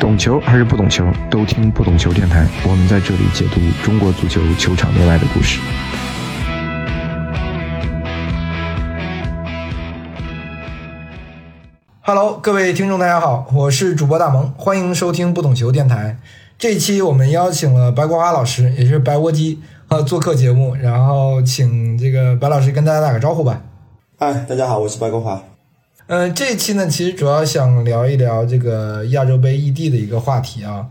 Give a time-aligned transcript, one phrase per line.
[0.00, 2.46] 懂球还是不懂球，都听不懂球电台。
[2.64, 5.58] 我们在这里解读中国足球球场内外的故事。
[12.02, 16.16] Hello，各位听众，大家好，我是主播大萌，欢迎收听不懂球电台。
[16.56, 23.62] 这期我们邀请了白国华老师，也是白窝鸡，呃，做客节目，然后请这个白老师跟大家打个招呼吧。
[24.16, 25.42] 嗨，大家好，我是白国华。
[26.08, 30.86] 嗯，这一期呢，其实主要想聊一聊这个亚洲杯异地的一个话题啊。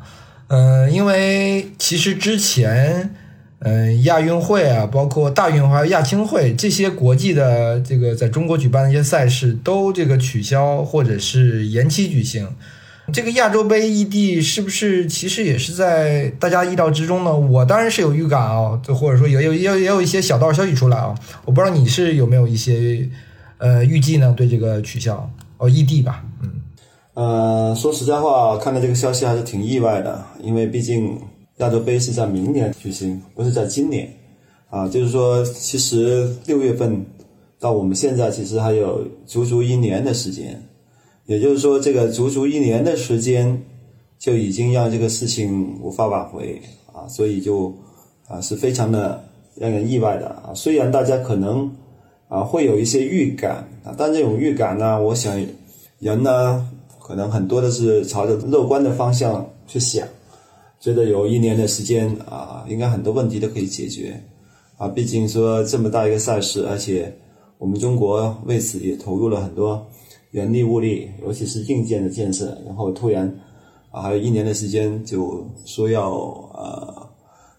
[0.47, 3.15] 嗯，因为其实之前，
[3.57, 12.47] 嗯，亚运会啊，包括大运会、亚青会这些国际的这个在中国举办的一些赛事，都这个取消或者是延期举行。
[13.11, 17.35] 这个亚洲杯异地是不是其实也是在大家意料之中呢？
[17.35, 21.15] 我当然是有预感啊，就或者说也有也有也有一些小道消息出来啊。
[21.43, 23.09] 我不知道你是有没有一些。
[23.59, 26.61] 呃，预计呢对这个取消哦，异地吧，嗯，
[27.15, 31.19] 呃，说实在话，看到这个消息还是挺意外的，因为毕竟
[31.57, 34.13] 亚洲杯是在明年举行，不是在今年，
[34.69, 37.03] 啊，就是说，其实六月份
[37.59, 40.61] 到我们现在其实还有足足一年的时间，
[41.25, 43.59] 也就是说，这个足足一年的时间
[44.19, 46.61] 就已经让这个事情无法挽回
[46.93, 47.75] 啊，所以就
[48.27, 49.23] 啊是非常的
[49.55, 51.71] 让人意外的啊，虽然大家可能。
[52.27, 55.33] 啊，会有一些预感啊，但这种预感呢，我想
[55.99, 56.67] 人呢，
[56.99, 60.05] 可能很多的是朝着乐观的方向去想，
[60.79, 64.21] 觉得有一年的时间啊，应该很多问题都可以解决
[64.77, 64.87] 啊。
[64.87, 67.15] 毕竟说这么大一个赛事，而且
[67.57, 69.87] 我们中国为此也投入了很多
[70.31, 73.33] 人力物力，尤其是硬件的建设，然后突然
[73.91, 76.11] 啊，还有一年的时间就说要
[76.53, 77.07] 呃。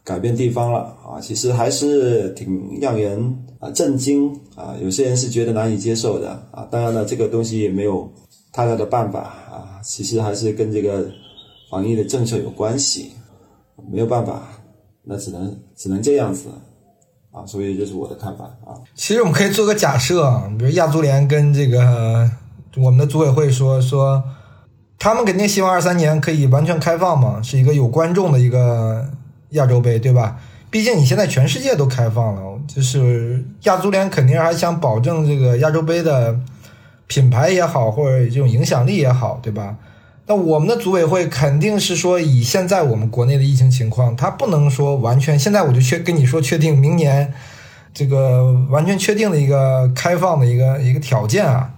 [0.05, 4.75] 改变地方了啊，其实还是挺让人啊震惊啊。
[4.83, 6.67] 有些人是觉得难以接受的啊。
[6.71, 8.13] 当然了，这个东西也没有
[8.53, 9.81] 太大的办法啊。
[9.83, 11.09] 其实还是跟这个
[11.71, 13.13] 防疫的政策有关系，
[13.91, 14.43] 没有办法，
[15.05, 16.49] 那只能只能这样子
[17.31, 17.47] 啊。
[17.47, 18.75] 所以这是我的看法啊。
[18.95, 22.31] 其实我们可以做个假设啊，比如亚足联跟这个
[22.77, 24.23] 我们的组委会说说，
[24.99, 29.09] 他们肯定希望二三年可以完全开放嘛，是一个有观众的一个。
[29.53, 30.39] 亚洲杯对吧？
[30.71, 36.39] 毕竟你现在全世界都开放了，就是亚足联肯定还想保证这个亚洲杯的
[37.09, 39.75] 品牌也好，或者这种影响力也好，对吧？
[40.27, 47.33] 那我们的组委会肯定是说，以现在我们国内的疫情情况，他不能说完全现在我就确跟你说确定明年
[47.95, 51.71] 这个完全确定的一个开放的一个一个条件啊。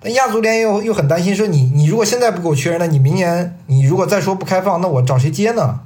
[0.00, 5.80] 但亚足联又又很担心说，你你如果现在不给我确认，那你明年你如果再说不开放，那我找谁接呢？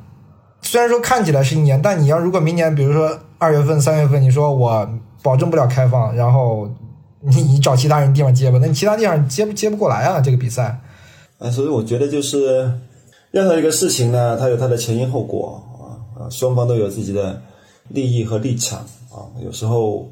[0.62, 4.88] 虽然说看起来是一年，但你要如果明年，比如说二月份、三月份，你说我
[5.22, 6.68] 保证不了开放，然后
[7.20, 10.20] 你你找其他人地方接吧，那你其他地方接不接不过来啊？
[10.20, 10.80] 这个比赛，
[11.38, 12.72] 啊，所以我觉得就是
[13.30, 17.42] 任何一个事情呢，它有它的前因后果啊啊，双方都有自己的
[17.88, 18.78] 利益和立场
[19.10, 20.08] 啊，有时候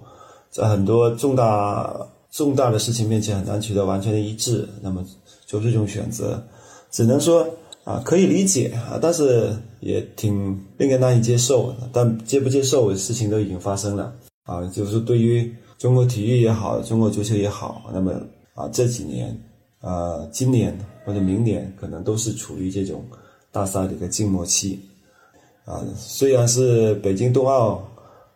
[0.51, 1.95] 在很多重大
[2.31, 5.05] 重大的事情面前很难取得完全的一致，那么
[5.47, 6.43] 就是这种选择，
[6.91, 7.47] 只能说。
[7.85, 11.75] 啊，可以理解啊，但是也挺令人难以接受。
[11.93, 14.65] 但接不接受，事情都已经发生了啊。
[14.67, 18.13] 就是对于中国体育也好，中国足球也好，那么
[18.55, 19.37] 啊这几年，
[19.81, 23.05] 呃，今年或者明年可能都是处于这种
[23.51, 24.79] 大赛的一个静默期
[25.65, 25.85] 啊。
[25.97, 27.83] 虽然是北京冬奥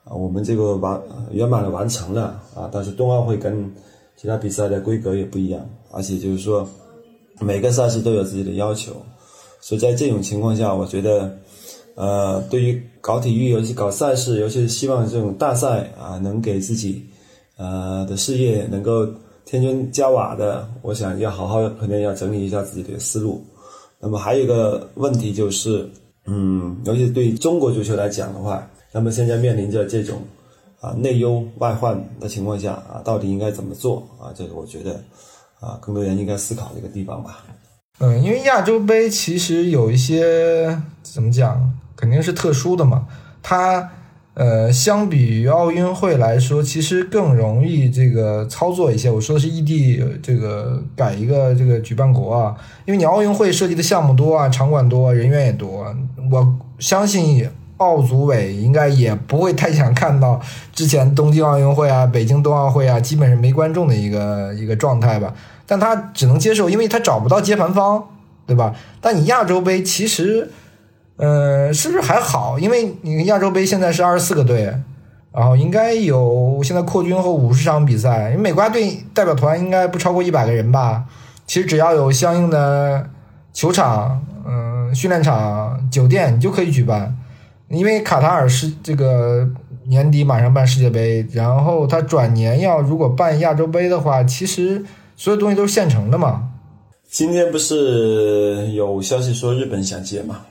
[0.02, 3.72] 啊，我们这个完圆满的完成了啊，但是冬奥会跟
[4.16, 6.68] 其他比赛的规格也不一样，而且就是说
[7.38, 8.90] 每个赛事都有自己的要求。
[9.66, 11.36] 所以在这种情况下，我觉得，
[11.96, 17.04] 呃，对于搞体育，尤其搞赛事，尤其是希望这种大赛啊，能给自己，
[17.56, 19.04] 呃的事业能够
[19.44, 23.44] 添砖加瓦的，我想要好好可能要整理一下自己的思路。
[23.98, 25.90] 那么还有一个问题就是，
[26.26, 30.20] 嗯，尤其对中国足球来讲的话，那么现在面临着这种
[30.80, 34.30] 啊内忧外患的情况下啊，到底应该怎么做啊？
[34.32, 34.92] 这个我觉得
[35.58, 37.44] 啊，更多人应该思考的一个地方吧。
[37.98, 43.06] 嗯，因为亚洲杯其实有一些怎么讲，肯定是特殊的嘛。
[43.42, 43.90] 它
[44.34, 49.10] 呃，相比于奥运会来说，其实更容易这个操作一些。
[49.10, 52.54] 我说的是异地这个改一个这个举办国啊，
[52.84, 55.86] 因为你奥运会涉及的项目多啊，场馆多，人员也多。
[56.30, 60.40] 我相信奥组委应该也不会太想看到
[60.72, 65.34] 之前东京奥运会啊、北京冬奥会啊，基本上没观众的一个一个状态吧。
[65.66, 68.04] 但他只能接受，因为他找不到接盘方，
[68.46, 68.74] 对吧？
[69.00, 70.50] 但你亚洲杯其实，
[71.16, 72.58] 呃，是不是还好？
[72.58, 74.72] 因为你亚洲杯现在是二十四个队，
[75.32, 81.04] 然后应该有现在扩军后五十场比赛，因为美国队代表团应该不超过一百个人吧？
[81.46, 83.10] 其实只要有相应的
[83.52, 87.16] 球场、嗯、训练场、酒店你就可以举办，
[87.68, 89.48] 因为卡塔尔是这个
[89.88, 94.84] 年底马上办世界杯，然后他转年要如果办亚洲杯的话，其实
[95.16, 96.50] 所有东西都是现成的嘛。
[97.08, 100.42] 今天不是有消息说日本想接吗？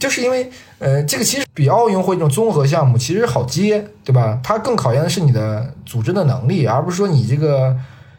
[0.00, 4.40] 就是因为，呃，这个其实比奥运会这种综合项目其实好接，对吧？
[4.42, 7.76] 它更考验的是你的组织的能力，而不是说你这个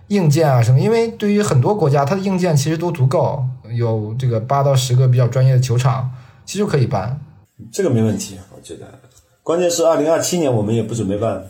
[0.10, 0.80] 硬件啊什么。
[0.80, 3.44] 因为对于很多国家，它的硬件其实都足够，
[3.76, 6.12] 有这个八到十个比较专业的球场，
[6.46, 7.20] 其实就可以办。
[7.72, 8.86] 这个没问题，我觉得。
[9.44, 11.46] 关键是二零二七年我们也不准备办，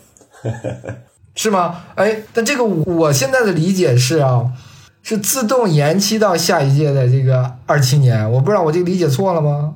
[1.34, 1.84] 是吗？
[1.96, 4.52] 哎，但这个我现在的理解是啊，
[5.02, 8.30] 是自动延期到下一届的这个二七年。
[8.32, 9.76] 我不知道我这个理解错了吗？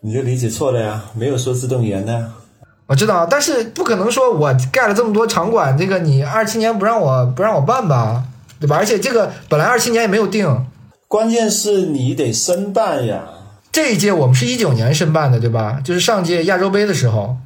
[0.00, 2.28] 你这理解错了呀，没有说自动延的呀。
[2.86, 8.24] 我知道，但是不可能说我盖了这么多场馆，这个你二七年不让我不让我办吧，
[8.60, 8.76] 对吧？
[8.76, 10.66] 而且这个本来二七年也没有定，
[11.08, 13.22] 关键是你得申办呀。
[13.74, 15.80] 这一届我们是一九年申办的，对吧？
[15.82, 17.36] 就是上届亚洲杯的时候，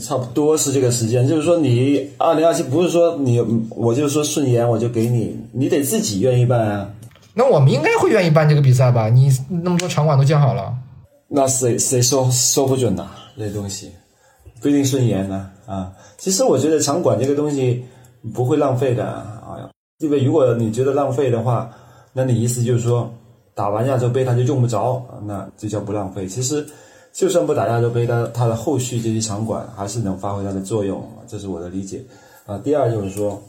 [0.00, 1.28] 差不多是这个时间。
[1.28, 3.38] 就是说你二零二七不是说你
[3.68, 6.88] 我就说顺延我就给你，你得自己愿意办啊。
[7.34, 9.10] 那我们应该会愿意办这个比赛吧？
[9.10, 9.30] 你
[9.62, 10.72] 那么多场馆都建好了。
[11.28, 13.06] 那谁谁说说不准呐？
[13.36, 13.90] 这东西
[14.62, 15.92] 不一定顺延呢啊！
[16.16, 17.84] 其实我觉得场馆这个东西
[18.32, 21.70] 不会浪费的啊，因为如果你觉得浪费的话，
[22.14, 23.12] 那你意思就是说
[23.54, 26.26] 打完亚洲杯它就用不着，那这叫不浪费。
[26.26, 26.66] 其实
[27.12, 32.02] 就算不打亚洲杯，它它的后续这些场馆还是能发挥它的作用，这是我的理解
[32.46, 32.58] 啊。
[32.58, 33.40] 第二就是说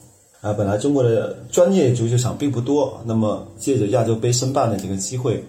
[0.42, 5.44] 啊，本来中国的专业足球场并不多，那么借着亚洲杯申办的这个机会。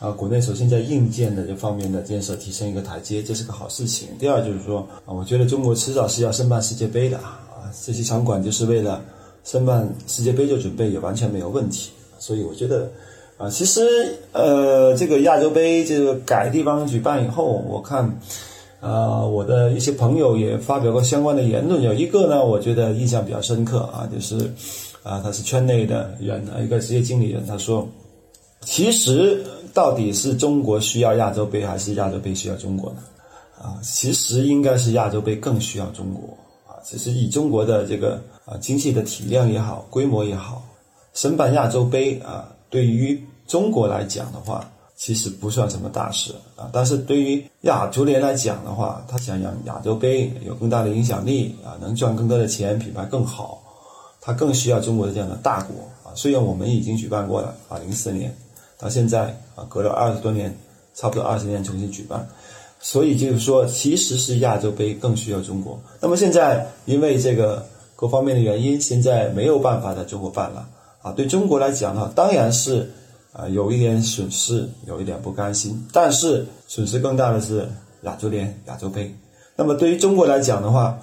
[0.00, 4.08] 啊，国内首先在硬件的这方面的建设提升一个台阶，这是个好事情。
[4.18, 7.38] 第二就是说啊，我觉得中国迟早是要申办世界杯的啊，
[7.84, 9.02] 这些场馆就是为了
[9.44, 11.90] 申办世界杯就准备，也完全没有问题。
[12.18, 12.90] 所以我觉得
[13.40, 18.04] 啊，其实呃，这个亚洲杯这个改地方举办以后，我看
[18.80, 24.36] 啊，我的一些朋友也发表过相关的言论，有一个呢，我觉得印象比较深刻啊，就是
[25.02, 27.88] 啊，他是圈内的人，一个职业经理人，他说，
[28.60, 29.42] 其实。
[29.72, 32.96] 到底是中国需要亚洲杯，还是亚洲杯需要中国呢？
[33.56, 36.74] 啊，其实应该是亚洲杯更需要中国啊。
[36.82, 40.60] 其实以中国的这个啊经济的体量也好，规模也好，
[41.14, 43.16] 申办亚洲杯啊，对于
[43.50, 44.64] 中国来讲的话，
[44.96, 46.70] 其实不算什么大事啊。
[46.72, 53.60] 但是对于亚足联来讲的话，他想让亚洲杯有更大的影响力啊，能赚更多的钱，品牌更好，
[54.20, 55.74] 他更需要中国的这样的大国
[56.04, 56.14] 啊。
[56.14, 58.32] 虽然我们已经举办过了啊，零四年。
[58.78, 60.56] 到现在啊，隔了二十多年，
[60.94, 62.24] 差不多二十年重新举办，
[62.78, 65.76] 所以就是说，其实是亚洲杯更需要中国。
[66.00, 67.66] 那么现在因为这个
[67.96, 70.66] 各方面的原因，现在没有办法在中国办了
[71.02, 71.12] 啊。
[71.12, 72.90] 对中国来讲呢，当然是
[73.32, 75.86] 啊有一点损失，有一点不甘心。
[75.92, 77.68] 但是损失更大的是
[78.02, 79.14] 亚洲联、亚洲杯。
[79.56, 80.98] 那么对于中国来讲的话，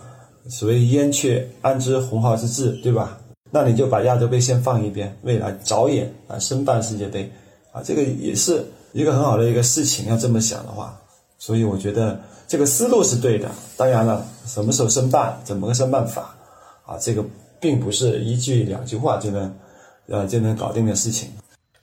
[0.49, 3.17] 所谓燕雀安知鸿鹄之志，对吧？
[3.51, 7.31] 那你就把亚洲杯先放一边，未来早眼啊申办世界杯。
[7.71, 10.99] 啊，这个也是一个很好的一个事情，要这么想的话，
[11.37, 13.51] 所以我觉得这个思路是对的。
[13.75, 16.35] 当然了，什么时候申办，怎么个申办法，
[16.85, 17.23] 啊，这个
[17.59, 19.53] 并不是一句两句话就能，
[20.07, 21.29] 呃，就能搞定的事情。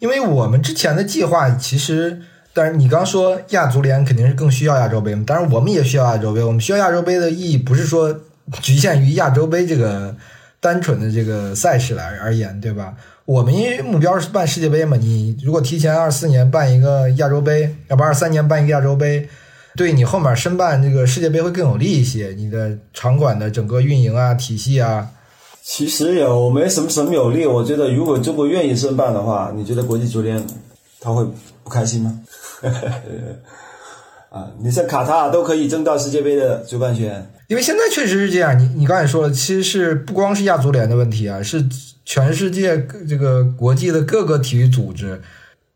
[0.04, 2.20] 因为我们之前的计划其实，
[2.52, 6.42] 但是你刚说亚足联肯定是更需要亚洲杯嘛，当然我们也需要亚洲杯。
[6.42, 8.14] 我们需要亚洲杯的意义不是说
[8.60, 10.14] 局限于亚洲杯这个
[10.60, 12.94] 单纯的这个赛事来而言，对吧？
[13.24, 19.26] 我们因为目标是办世界杯嘛，你如果提前二四年办一个亚洲杯，要不二三年办一个亚洲杯，
[19.74, 22.34] 对你后面申办这个世界杯会更有利一些。
[22.36, 25.08] 你的场馆的整个运营啊、体系啊，
[25.64, 27.46] 其实有没什么什么有利。
[27.46, 30.46] 我觉得如果中国愿意申办的话，你觉得国际足联
[31.00, 31.24] 他会
[31.62, 32.20] 不开心吗？
[34.30, 38.58] 啊，你像卡塔尔都可以争到世界杯的主办权，因为现在确实是这样。
[38.58, 41.64] 你你刚才说了，其实是不光是亚足联的问题啊，是。
[42.06, 45.22] 全世界这个国际的各个体育组织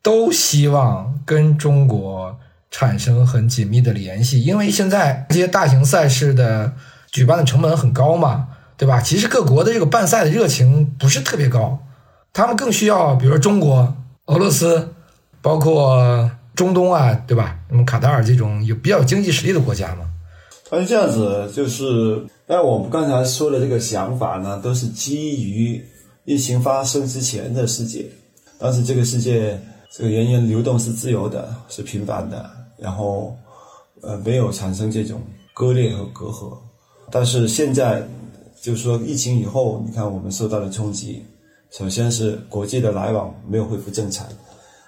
[0.03, 2.39] 都希望跟中国
[2.71, 6.75] 产生很紧密的联系，因为现在这些大型赛事的
[7.11, 9.03] 举办的成本很高嘛，对吧？
[9.03, 11.79] 其实各国的这个办赛的热情不是特别高，
[12.33, 13.95] 他们更需要，比如说中国、
[14.27, 14.95] 俄罗斯，
[15.43, 17.59] 包括中东啊，对吧？
[17.69, 20.09] 那么卡塔尔这种有比较有经济实力的国家嘛。
[20.71, 25.85] 他是这样子，就是那我们刚才说的这个想法呢，都是基于。
[26.25, 28.05] 疫情发生之前的世界，
[28.59, 29.59] 当时这个世界
[29.91, 33.35] 这个人员流动是自由的，是频繁的，然后
[34.03, 35.23] 呃没有产生这种
[35.55, 36.53] 割裂和隔阂。
[37.11, 38.07] 但是现在
[38.61, 41.25] 就是说疫情以后，你看我们受到的冲击，
[41.71, 44.27] 首先是国际的来往没有恢复正常，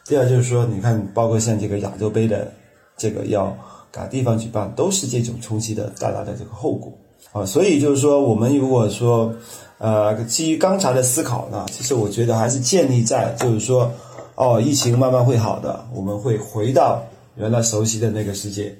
[0.06, 2.52] 第二就是说，你看，包括像这个亚洲杯的
[2.96, 3.56] 这个要
[3.92, 6.92] 改地方举办，都是这种冲击的带来的这个后果
[7.32, 7.46] 啊。
[7.46, 9.32] 所以就是说，我们如果说
[9.78, 13.90] 呃基于刚才的思考呢，其实我觉得还是建立在就是说，
[14.34, 17.02] 哦，疫情慢慢会好的，我们会回到
[17.36, 18.76] 原来熟悉的那个世界，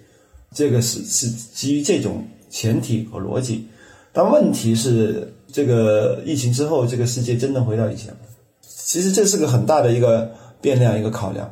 [0.52, 3.68] 这个是是基于这种前提和逻辑。
[4.20, 8.18] 但问题是，这个疫情之后，这个世界真的回到以前吗？
[8.62, 10.30] 其实这是个很大的一个。
[10.62, 11.50] 变量一个考量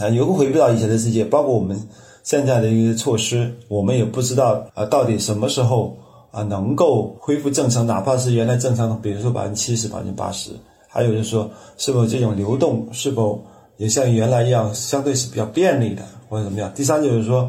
[0.00, 1.80] 啊，有个回不到以前的世界，包括我们
[2.24, 5.96] 现在的一些措施，我们也不知道啊，到底什么时候
[6.32, 10.50] 啊能够恢复正常，哪怕是原来正常的，比如说百分之七十、百分之八十。
[10.88, 13.40] 还有就是说，是否这种流动是否
[13.76, 16.68] 也像原来一样，相对是比较便利的，或者怎么样？
[16.74, 17.48] 第三就是说，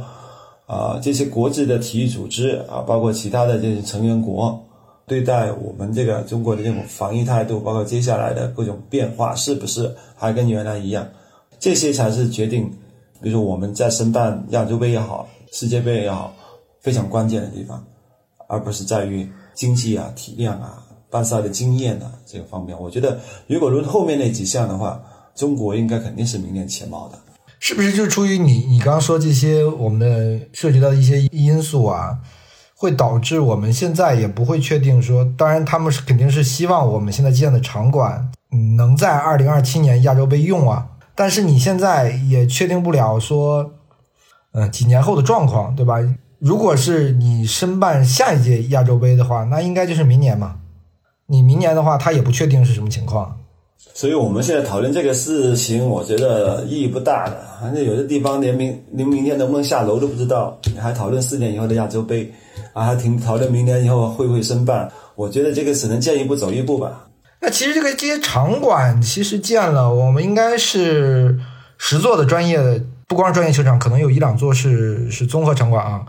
[0.69, 4.63] 啊，这些国际的体育组织啊，包括其他的这些成员国，
[5.07, 9.91] 对待我们这个中国的这种防疫态度，包括接下来的各种变化，是不是？
[10.15, 11.09] 还跟原来一样，
[11.57, 12.69] 这些才是决定，
[13.19, 16.31] 比如说我们在申办亚洲杯也好，世界杯也好，
[16.81, 17.83] 非常关键的地方，
[18.47, 22.79] 而不是在于经济啊、体量啊、办赛的经验啊这个方面。
[22.79, 25.01] 我觉得，如果论后面那几项的话，
[25.33, 27.17] 中国应该肯定是名列前茅的。
[27.59, 32.19] 是不是就出于你你刚刚说这些，我们的涉及到的一些因素啊，
[32.75, 38.31] 会导致我们现在也不会确定说，当然他们是肯定是希望我们现在建的场馆。
[38.77, 40.87] 能在二零二七年亚洲杯用啊？
[41.13, 43.73] 但是你现在也确定不了说，
[44.53, 45.97] 嗯，几年后的状况，对吧？
[46.39, 50.61] 如果是你申办下一届亚洲杯的话，那应该就是明年嘛。
[51.27, 53.37] 你明年的话，他也不确定是什么情况。
[53.93, 57.37] 所以我们现在讨论这个事情，我觉得意义不大的。
[57.61, 62.31] 反正有的地方连明连明天能不能下楼都不知道，你还讨论四年以后的亚洲杯
[62.73, 62.83] 啊？
[62.83, 64.89] 还挺讨论明年以后会不会申办？
[65.15, 67.07] 我觉得这个只能见一步走一步吧。
[67.41, 71.39] 那其实这个这些场馆其实建了，我们应该是
[71.77, 76.05] 十座的专业，不光是专业球场，可能有一两座是是综合场馆啊，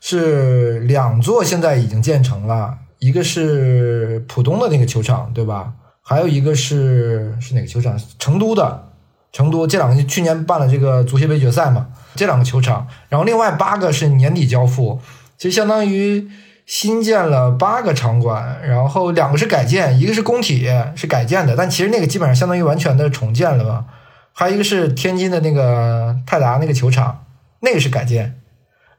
[0.00, 5.72] 是两座现在已经建成了，一个是浦东的那个球场，对吧？
[6.12, 7.98] 还有一个是是哪个球场？
[8.18, 8.88] 成都的，
[9.32, 15.00] 成都这两个去年办了这个足协杯决赛嘛，这两个球场，然后另外八个是年底交付，
[15.38, 16.28] 其实相当于。
[16.64, 23.86] 新建了八个场馆，然后两个是改建，一个是工体是改建的，但其实那个基本上相当于完全的重建了嘛。
[24.32, 27.24] 还有一个是天津的那个泰达那个球场，
[27.62, 28.40] 那个是改建。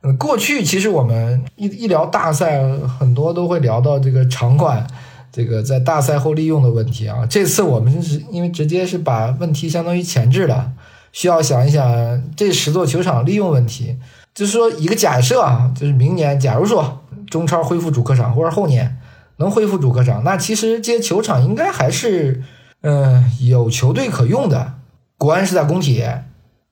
[0.01, 2.62] 嗯，过去其实我们一一聊大赛，
[3.00, 4.86] 很多都会聊到这个场馆
[5.34, 7.25] 这个在大赛后利用的问题啊。
[7.30, 10.72] 这次我们是因为直接是把问题相当于前置了，
[11.12, 13.98] 需要想一想这十座球场利用问题，
[14.34, 17.00] 就是说一个假设啊，就是明年假如说。
[17.30, 19.00] 中超恢复主客场，或者后年
[19.38, 22.44] 能恢复主客场，那其实这些球场应该还是，
[22.82, 24.74] 嗯，有球队可用的。
[25.18, 26.04] 国安是在工体，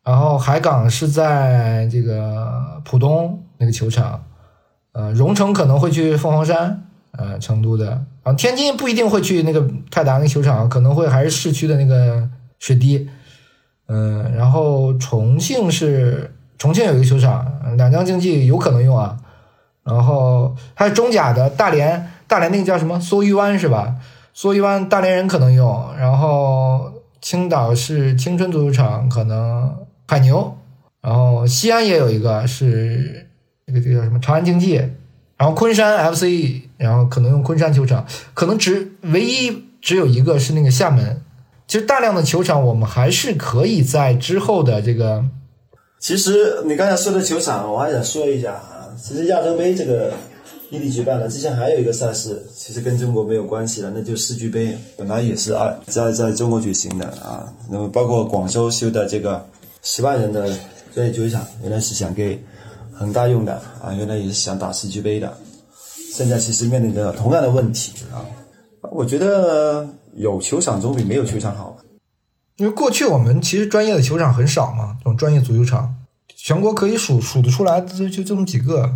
[0.04, 4.24] 然后海港是在这个浦东那个球场，
[4.92, 13.10] 呃，荣城可能会去凤凰山，呃，成都的，啊，天津不一定会去那个泰达那个球场，可能会还是市区的那个水滴，
[13.88, 19.18] 嗯，然后重庆是重庆有一个球场，两江竞技有可能用啊。
[19.84, 23.96] 然后还有中甲的大连，大连那个叫什么梭鱼湾是吧？
[24.36, 25.84] 梭鱼湾大连人可能用。
[25.98, 29.76] 然后青岛是青春足球场，可能
[30.08, 30.56] 海牛。
[31.02, 33.28] 然后西安也有一个是
[33.66, 34.76] 这个这个叫什么长安竞技。
[35.36, 41.22] 然后昆山 FC，然后可能用昆山球场，可能只唯一只有一个是那个厦门。
[41.68, 45.24] 其实大量的球场我们还是可以在之后的这个。
[46.00, 48.90] 其实你刚才说的球场，我还想说一下啊。
[49.02, 50.12] 其实亚洲杯这个
[50.70, 57.48] 异地举办了，之前还有一个赛事，其实跟中国没有关系了，那就世俱杯，本来也是二在在中国举行的啊。
[57.70, 59.46] 那么包括广州修的这个
[59.84, 60.50] 十万人的
[60.94, 62.44] 专业球场，原来是想给
[62.94, 65.32] 恒大用的啊，原来也是想打世俱杯的，
[66.14, 68.20] 现在其实面临着同样的问题啊。
[68.92, 71.78] 我觉得有球场总比没有球场好，
[72.58, 75.96] 因为过去我们其实专业的球场很少嘛，这种专业足球场。
[76.36, 78.92] 全国可以数数得出来，就就这么几个，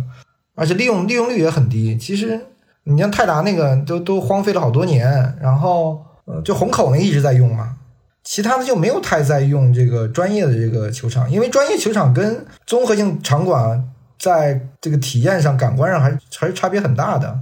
[0.56, 1.96] 而且利用利用率也很低。
[1.96, 2.38] 其实
[2.82, 7.76] 你像泰达那个都都荒废了好多年，然后呃，就虹口那一直在用嘛，
[8.24, 13.82] 其他的就没有太在用这个专业的这个球场，因为专业球场跟综合性场馆
[14.18, 17.38] 在这个体验上、感官上还是还是差别很大的，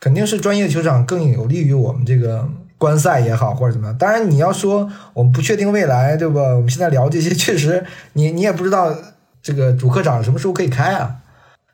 [0.00, 3.98] 肯定是专业球场更有利于我们这个观赛也好或者怎么样。
[3.98, 6.40] 当然你要说我们不确定未来，对吧？
[6.54, 8.94] 我们现在聊这些，确实你你也不知道。
[9.46, 11.16] 这个主客场什么时候可以开啊？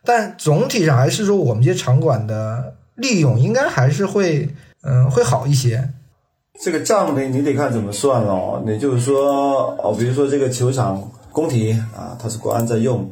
[0.04, 4.48] 但总体上还是说，我们这些场馆的利用应该还是会，
[4.82, 5.88] 嗯，会好一些。
[6.60, 8.60] 这个账呢，你得看怎么算哦。
[8.66, 13.08] 你就是说哦，比如说这个球场工体啊，它是国安在用，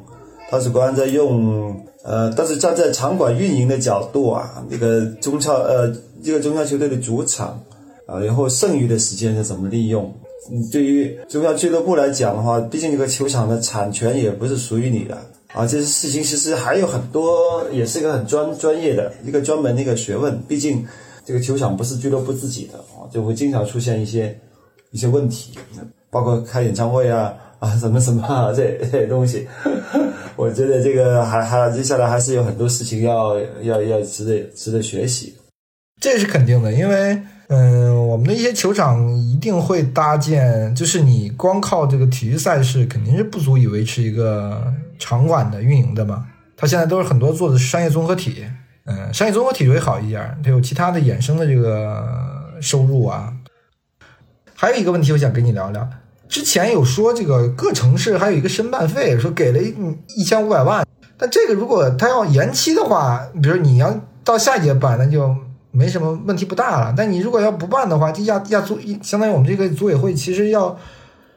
[0.50, 7.60] 他是国安在用，呃，但是站在场馆运营的角度啊，那个中超呃，这个中超球队的主场
[8.06, 10.12] 啊，然后剩余的时间是怎么利用？
[10.50, 15.16] 嗯，对于中超俱乐部来讲的话，毕竟这个球场的产权也不是属于你的
[15.52, 20.84] 啊，这些事情其实还有很多，也是一个很专专业的一个专门的一个学问，毕竟。
[21.26, 24.34] 这个球场不是俱乐部自己的啊，就会经常出现一些
[24.92, 25.52] 一些问题，
[26.08, 29.46] 包括开演唱会啊啊什么什么这这东西。
[30.36, 35.34] 我觉得这个还还接下来还是有很多事情要要要值得值得学习。
[36.00, 46.26] 这是肯定的，因为嗯，我们的一些球场一定会搭建，就是你光靠这个体育赛事肯定是不足以维持一个场馆的运营的嘛。
[46.56, 48.44] 它现在都是很多做的是商业综合体。
[48.84, 52.06] 嗯，商业综合体会好一点，它有其他的衍生的这个
[52.60, 53.32] 收入啊。
[54.54, 55.88] 还有一个问题，我想跟你聊聊。
[56.28, 59.74] 之前有说这个各城市还有一个申办费，说给了一
[60.16, 60.86] 一千五百万。
[61.16, 65.34] 但这个如果他要延期的话，比如你要到下一届办，那就
[65.70, 66.94] 没什么问题不大了。
[66.96, 70.78] 但你如果要不办的话，这亚亚组相当于我们这个组委会其实要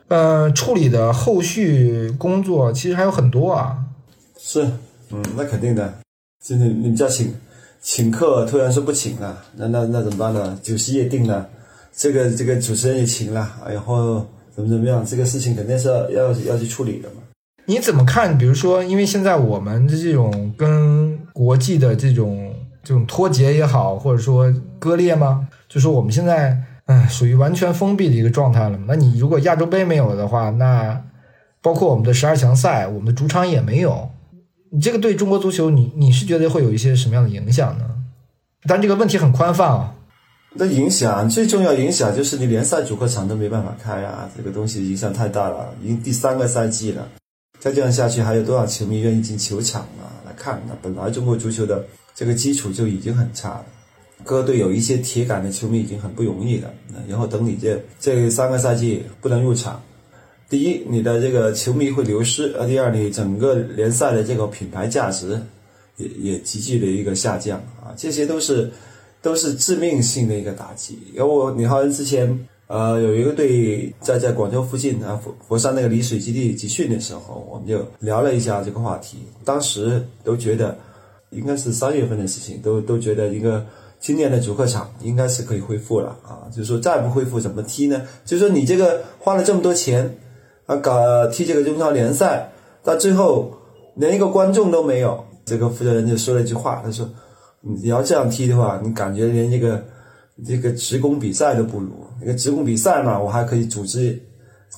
[0.10, 3.78] 呃处理的后续工作其实还有很多啊。
[4.38, 4.70] 是，
[5.12, 5.94] 嗯，那肯定的。
[6.44, 7.34] 现在你们家请
[7.82, 10.60] 请客，突然说不请了，那那那怎么办呢？
[10.62, 11.50] 酒席也定了，
[11.96, 14.26] 这个这个主持人也请了，然后
[14.62, 15.06] 怎么怎么样？
[15.06, 17.16] 这个事情肯定是要要要去处理的嘛。
[17.66, 18.38] 你怎么看？
[18.38, 22.54] 比如说，因为现在我们的这种跟国际的这种
[22.84, 25.48] 这种脱节也好，或者说割裂吗？
[25.70, 28.86] 就说我们现在唉，属于完全封闭的一个状态了嘛。
[28.88, 31.02] 那你如果亚洲杯没有的话，那
[31.62, 34.10] 包括我们的十二强赛，我们的主场也没有。
[34.72, 37.86] 你这个对中国足球，你你是觉得会有一些什么样的影响呢？
[38.64, 39.96] 但这个问题很宽泛啊。
[40.54, 45.74] 那影响最重要影响就是你联赛主客场都没办法开啊，这个东西影响太大了。
[45.82, 47.08] 已经第三个赛季了，
[47.60, 50.62] 再这样下去，还有多少球迷愿意进球场啊来看？
[50.68, 53.66] 那本来中国足球的这个基础就已经很差了，
[54.26, 56.70] 各队有一些铁杆的球迷已经很不容易了。
[57.08, 59.82] 然后等你这这三个赛季不能入场。
[60.50, 65.42] 第一，你的这个球迷会流失；呃，第二，你整个联赛的这个品牌价值
[65.96, 68.70] 也也急剧的一个下降啊，这些都是
[69.22, 71.00] 都是致命性的一个打击。
[71.14, 79.20] 因为我你好像之前呃有一个队在在广州附近啊佛佛山那个丽水基地集训的时候，我们就聊了一下这个话题。
[79.46, 80.78] 当时都觉得
[81.30, 83.66] 应该是三月份的事情，都都觉得一个
[84.00, 86.50] 今年的主客场应该是可以恢复了啊。
[86.50, 88.02] 就是说再不恢复怎么踢呢？
[88.26, 90.18] 就是说你这个花了这么多钱。
[90.68, 92.50] 啊，搞踢这个中超联赛，
[92.84, 93.52] 到最后
[93.96, 95.22] 连一个观众都没有。
[95.44, 97.10] 这个负责人就说了一句话，他说
[97.62, 99.84] ：“你要这样踢的话，你感觉连这个
[100.46, 101.92] 这个职工比赛都不如。
[102.20, 104.22] 那个职工比赛嘛，我还可以组织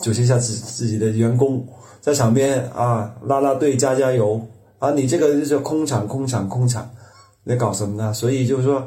[0.01, 1.65] 组织一下自自己的员工
[1.99, 4.41] 在场边啊，拉拉队，加加油。
[4.79, 6.89] 啊，你这个就是空场，空场，空场，
[7.45, 8.13] 在搞什么呢？
[8.13, 8.83] 所以就是说，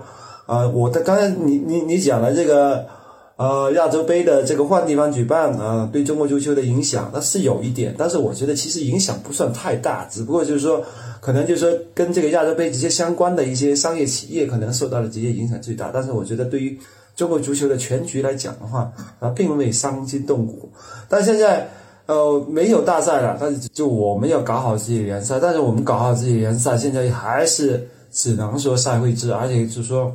[0.47, 2.87] 啊，我的刚才你你你讲的这个。”
[3.37, 10.83] 呃，亚洲杯的这个换地方举办啊，对中国足球的影响那是有一点，但是我觉得其实影响不算太大，只不过就是说，
[11.21, 15.91] 可能就是说跟这个亚洲杯直接相关的一些商业企业可能受到了直接影响最大。
[15.93, 16.79] 但是我觉得对于
[17.15, 20.71] 中国足球的全局来讲的话，啊，并未伤筋动骨。
[21.07, 21.69] 但现在
[22.07, 30.11] 呃没有大赛了，但是就我们要搞好自己的联赛，但是我们搞好自己联赛，现在还是只能说赛会制，而且就是说。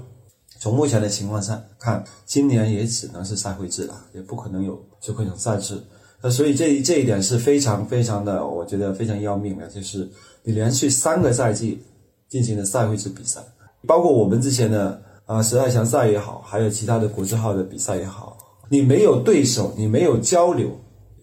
[0.61, 5.81] 从目前的情况上看，今年也只能是赛会制了，也不可能有主客场赛制。
[6.21, 10.07] 那所以这这一点是非常非常的，我觉得非常要命的，就是
[10.43, 11.81] 你连续三个赛季
[12.29, 13.41] 进行的赛会制比赛，
[13.87, 18.37] 包括我们之前的啊十二强赛也好，还有其他的国字号的比赛也好，
[18.69, 20.69] 你没有对手，你没有交流，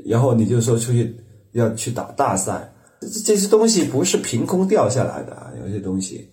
[0.04, 1.16] 然后你就说出去
[1.52, 2.68] 要去打大赛，
[3.00, 6.28] 这这些东西不是凭空掉下来的，有些东西。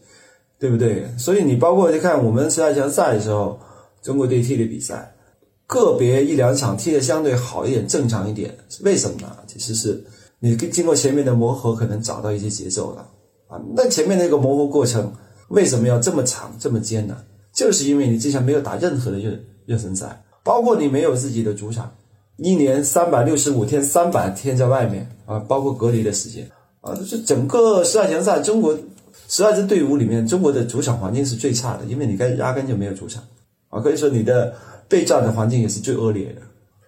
[0.57, 1.05] 对不对？
[1.17, 3.59] 所以你包括去看我们十二强赛的时候，
[4.01, 5.13] 中国队踢的比赛，
[5.67, 9.35] 个别一两场踢的相对好一点、正常一点，为什么呢？
[9.47, 10.01] 其实是
[10.39, 13.05] 你经过前面的磨合，可能找到一些节奏了
[13.47, 13.59] 啊。
[13.75, 15.11] 那前面那个磨合过程
[15.49, 17.17] 为什么要这么长、这么艰难？
[17.53, 19.31] 就是因为你之前没有打任何的热
[19.65, 21.91] 热身赛，包括你没有自己的主场，
[22.37, 26.49] 一年三百六十五天、三百天在外面啊，包括隔离的时间
[26.81, 28.77] 啊，这整个十二强赛中国。
[29.27, 33.23] 十二支队伍里面，中国的主场环境是最差的，因为你该压根就没有主场
[33.69, 34.53] 啊，可以说你的
[34.87, 36.41] 备战的环境也是最恶劣的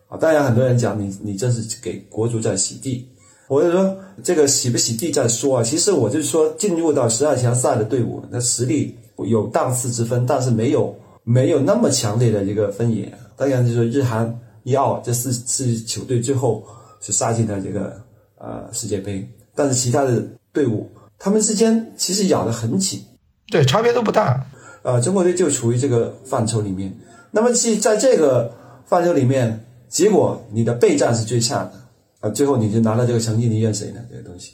[0.08, 0.18] 啊。
[0.18, 3.08] 当然，很多人讲你你这是给国足在洗地，
[3.48, 5.64] 我就说这个洗不洗地再说啊。
[5.64, 8.96] 其实我就是说，进入到十二强赛的队伍，那实力
[9.28, 16.64] 有档次之分，但是没有没有那么强烈的一个分野当然就是日韩一澳这四支球队最后
[17.02, 18.00] 是杀进了这个
[18.38, 20.24] 呃世界杯，但是其他的
[20.54, 23.04] 队伍他们之间其实咬得很紧，
[23.50, 24.46] 对，差别都不大。
[24.84, 26.96] 呃，中国队就处于这个范畴里面。
[27.32, 31.74] 那么其在这个范畴里面，结果你的备战是最差的
[32.22, 34.00] 啊，最后你就拿到这个成绩，你怨谁呢？
[34.10, 34.54] 这个东西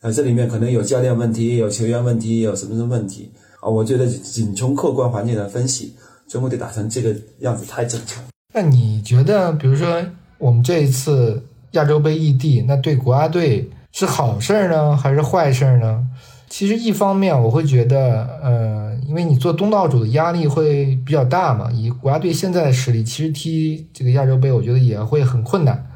[0.00, 3.68] 啊，这里面可能有教练问题，有球员问题，有什么什么问题啊？
[3.68, 5.94] 我觉得仅从客观环境来分析，
[6.28, 8.22] 中国队打成这个样子太正常。
[8.52, 10.04] 那你觉得，比如说
[10.38, 11.40] 我们这一次
[11.72, 16.06] 亚洲杯异地，那对国家队是好事儿呢，还是坏事儿呢？
[16.48, 21.70] 其实一方面我会觉得，呃，因为你做东道主的压力会比较大嘛。
[21.70, 25.86] 以国家队现在的实力，其实踢这个亚洲杯，我觉得也会很困难。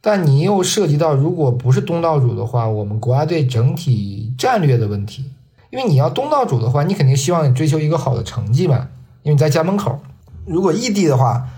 [0.00, 5.24] 但你又涉及到，如果不是东道主的话，我们国家队整体战略的问题。
[5.70, 8.88] 因为你要东道主的话，你肯定希望你追求一个好的成绩嘛，
[9.22, 10.00] 因为你在家门口。
[10.46, 11.48] 如果异地的话，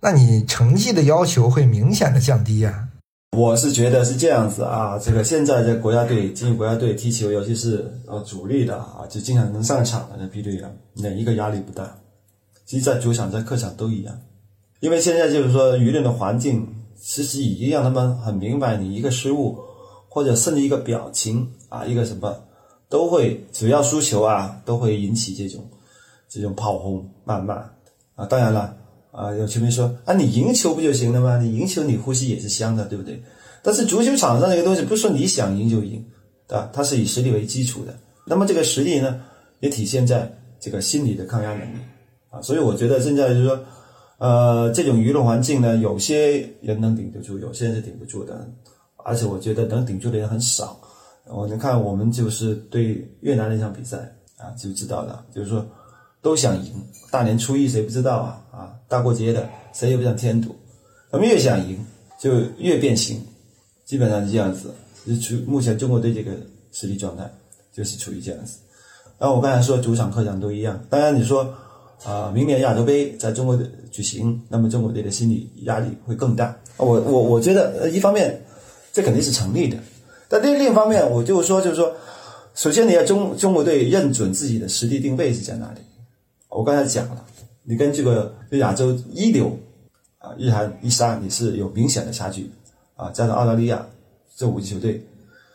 [0.00, 2.85] 那你成绩的要求会明显的降低呀。
[3.32, 11.98] 我是觉得是这样子啊，这个现在这国家队进入国家队踢球，尤其是呃主力的啊，就经常能上场的这批队员，哪一个压力不大？
[12.64, 14.18] 其实，在主场在客场都一样，
[14.80, 16.66] 因为现在就是说舆论的环境，
[16.98, 19.58] 其实已经让他们很明白，你一个失误
[20.08, 22.34] 或者甚至一个表情啊，一个什么
[22.88, 25.68] 都会，只要输球啊，都会引起这种
[26.26, 27.54] 这种炮轰谩骂
[28.14, 28.24] 啊。
[28.24, 28.74] 当然了。
[29.16, 31.38] 啊，有球迷说啊，你赢球不就行了吗？
[31.38, 33.22] 你赢球，你呼吸也是香的，对不对？
[33.62, 36.04] 但是足球场上这个东西，不是说你想赢就赢，
[36.46, 36.68] 对吧？
[36.70, 37.96] 它是以实力为基础的。
[38.26, 39.22] 那么这个实力呢，
[39.60, 41.78] 也体现在这个心理的抗压能力
[42.28, 42.42] 啊。
[42.42, 43.58] 所以我觉得现在就是说，
[44.18, 48.46] 呃，这种舆论环境呢，有些人能顶得住，有些人是顶不住的。
[48.98, 50.78] 而且我觉得能顶住的人很少。
[51.24, 53.96] 我能看我们就是对越南那场比赛
[54.36, 55.66] 啊，就知道了，就是说。
[56.26, 56.72] 都想赢，
[57.08, 58.42] 大年初一谁不知道啊？
[58.50, 60.56] 啊，大过节的谁也不想添堵。
[61.08, 61.78] 他们越想赢，
[62.20, 63.24] 就越变形，
[63.84, 64.74] 基本上是这样子。
[65.06, 66.32] 就处目前中国队这个
[66.72, 67.30] 实力状态，
[67.72, 68.58] 就是处于这样子。
[69.20, 70.84] 然后我刚才说主场客场都一样。
[70.90, 71.54] 当然你说
[72.02, 76.56] 啊，明年亚洲杯在中国队举行，那么中国队的心理压力会更大。
[76.76, 78.44] 我我我觉得一方面
[78.92, 79.78] 这肯定是成立的，
[80.28, 81.94] 但另另一方面我就说就是说，
[82.56, 85.80] 首先你要中中国队认准自己的实力定位是在哪里。
[86.48, 87.24] 我刚才讲了，
[87.64, 89.58] 你跟这个亚洲一流
[90.18, 92.50] 啊，日韩一沙你是有明显的差距
[92.94, 93.10] 啊。
[93.10, 93.84] 加上澳大利亚
[94.36, 95.04] 这五支球队，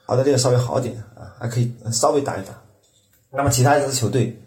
[0.05, 2.53] 澳大利亚稍微好点啊，还可以稍微打一打。
[3.31, 4.39] 那么其他一支球队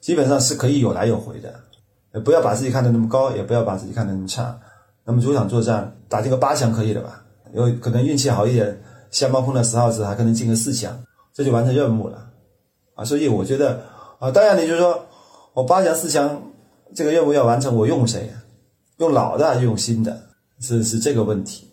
[0.00, 4.58] 基本上是可以有来有回的，不要把自己看得那么高，也不要把自己看得那么差。
[5.04, 7.22] 那么主场作战打进个八强可以了吧？
[7.52, 8.80] 有可能运气好一点，
[9.10, 10.98] 先帮碰到十号子还可能进个四强，
[11.34, 12.30] 这就完成任务了
[12.94, 13.04] 啊。
[13.04, 13.82] 所以我觉得
[14.18, 15.04] 啊，当然你就说。
[15.58, 16.40] 我八强四强
[16.94, 18.30] 这个任务要完成，我用谁？
[18.98, 20.16] 用老的还是用新的？
[20.60, 21.66] 是是这个问题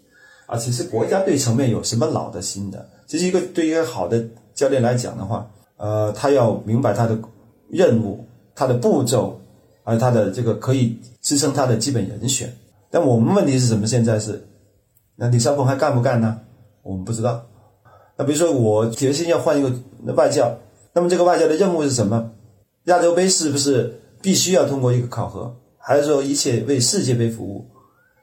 [0.48, 0.58] 啊。
[0.58, 2.84] 其实国家队层面有什么老的新的？
[3.06, 7.16] 其实一个对一个好的教练来讲的话，呃，他要明白他的
[7.70, 9.40] 任务、他的步骤，
[9.84, 12.52] 还有他的这个可以支撑他的基本人选。
[12.90, 13.86] 但我们问题是什么？
[13.86, 14.48] 现在是
[15.16, 16.42] 那李少鹏还干不干呢？
[16.82, 17.46] 我们不知道。
[18.18, 19.72] 那比如说我决心要换一个
[20.16, 20.58] 外教，
[20.92, 22.32] 那么这个外教的任务是什么？
[22.86, 27.66] 亚洲杯是不是必须要通过一个考核，还是说一切为世界杯服务？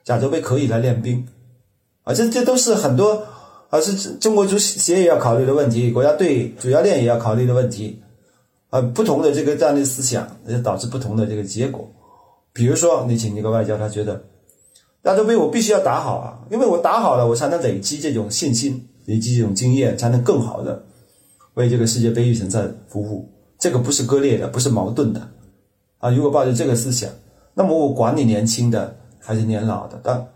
[0.07, 1.25] 亚洲杯可以来练兵，
[2.03, 3.23] 啊，这这都是很多
[3.69, 8.01] 啊，是中国足协也要考虑的问题，国家队主教练也要考虑的问题，
[8.69, 11.89] 啊，不同的这个战略思想也导致不同的这个结果。
[12.51, 14.23] 比如说，你请一个外教，他觉得
[15.03, 20.85] 亚洲杯我必须要打好啊，因为我打好了，我才能累积这种信心，累积这种经验，才能更好的
[21.55, 23.29] 为这个世界杯预选赛服务。
[23.63, 25.21] 这个不是割裂的，不是矛盾的，
[25.99, 26.09] 啊！
[26.09, 27.09] 如果抱着这个思想，
[27.53, 30.27] 那么我管你年轻的还是年老的，但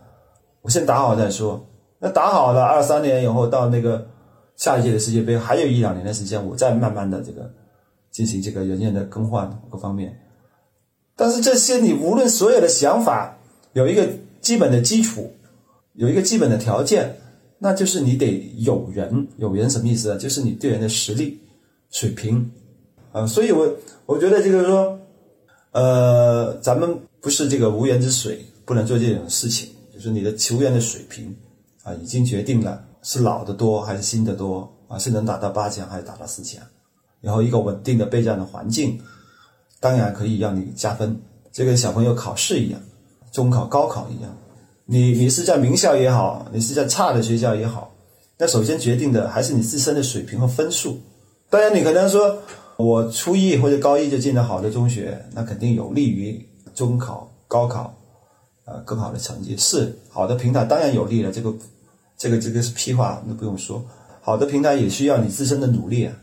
[0.61, 1.67] 我先打好再说。
[1.99, 4.07] 那打好了，二三年以后到那个
[4.55, 7.51] 下一届的世界杯，还有一两年的时间，我再慢慢的这个
[8.11, 10.17] 进行这个人员的更换各方面。
[11.17, 13.37] 但是这些你无论所有的想法，
[13.73, 14.07] 有一个
[14.39, 15.33] 基本的基础，
[15.95, 17.17] 有一个基本的条件，
[17.59, 20.17] 那就是你得有人，有人什么意思啊？
[20.17, 21.41] 就是你队员的实力
[21.91, 22.49] 水平。
[23.11, 23.67] 啊，所以，我
[24.05, 24.99] 我觉得就是说，
[25.71, 29.69] 呃，咱们不是这个无源之水，不能做这种事情。
[29.93, 31.35] 就是你的球员的水平
[31.83, 36.61] 啊，已经决定了是老的多还是新的多啊，是能打到八强还是打到四强。
[37.19, 39.01] 然后一个稳定的备战的环境，
[39.79, 41.19] 当然可以让你加分。
[41.51, 42.79] 就跟小朋友考试一样，
[43.31, 44.37] 中考、高考一样，
[44.85, 47.91] 你你是在名校也好，你是在差的学校也好，
[48.37, 50.99] 那首先决定的还是你自身的水平和分数。
[51.49, 52.37] 当然，你可能说。
[52.77, 57.93] 我初一或者高一就进了好的中学，那肯定有利于中考、高考
[58.65, 59.57] 呃更好的成绩。
[59.57, 61.53] 是好的平台当然有利了，这个
[62.17, 63.83] 这个这个是屁话，那不用说。
[64.21, 66.13] 好的平台也需要你自身的努力啊。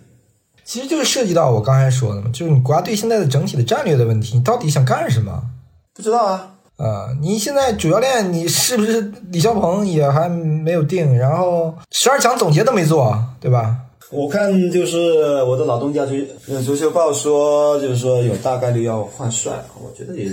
[0.64, 5.42] 其实就是涉及到我刚才说的嘛，就是你国家队现在的整体的战略的问题，你到底想干什么？
[5.92, 13.76] 不知道啊，呃，你现在主教练你是不是李霄鹏也还没有定，然后十二强总结都没做，对吧？
[14.10, 16.14] 我看就是我的老东家足
[16.48, 20.30] 呃足球报说，就是说有大概率要换帅，我觉得也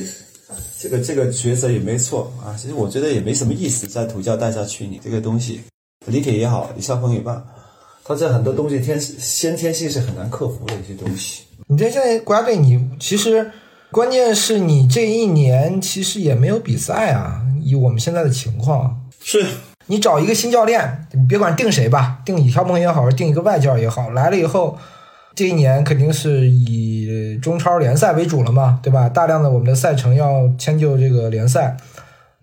[0.80, 2.56] 这个这个抉择也没错啊。
[2.60, 5.62] 其实我觉得也没什么意思，在土教带下去，你这个东西，
[6.06, 7.44] 李铁也好，李霄鹏也罢。
[8.04, 11.44] 他这很多东西天先天性是很难克服的一些东西。
[11.68, 13.50] 你这现在国家队，你其实
[13.92, 17.42] 关键是你这一年其实也没有比赛啊。
[17.64, 19.46] 以我们现在的情况，是
[19.88, 24.78] 你找一个新教练，你别管定谁吧，定李霄鹏也好，定一个外教也好，来了以后，
[25.36, 29.10] 这一年肯定是以中超联赛为主了嘛，对吧？
[29.10, 31.76] 大量的我们的赛程要迁就这个联赛，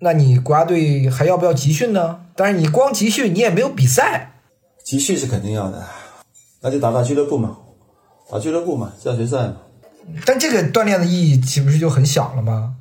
[0.00, 2.20] 那你国家队还要不要集训呢？
[2.34, 4.32] 但是你光集训，你也没有比赛。
[4.84, 5.84] 集训是肯定要的，
[6.62, 7.56] 那就打打俱乐部嘛，
[8.30, 9.56] 打俱乐部嘛，教学赛嘛。
[10.24, 12.76] 但这个锻炼的意义岂不是就很小了吗？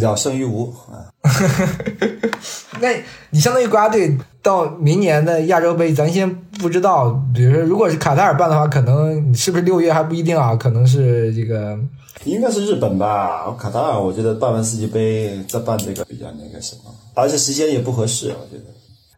[0.00, 1.06] 了胜于无啊。
[2.80, 2.88] 那
[3.30, 7.10] 你相当于国家队到明年的亚洲杯，咱先不知道。
[7.34, 10.56] 比如说，如果是卡塔尔办的话，可能是不是六月还不一定啊？
[10.56, 11.78] 可能是这个，
[12.24, 13.54] 应该是日本吧。
[13.58, 18.64] 卡塔尔，我觉得办完世界杯再办这个比较那个什么，而且时间也不合适，我觉得。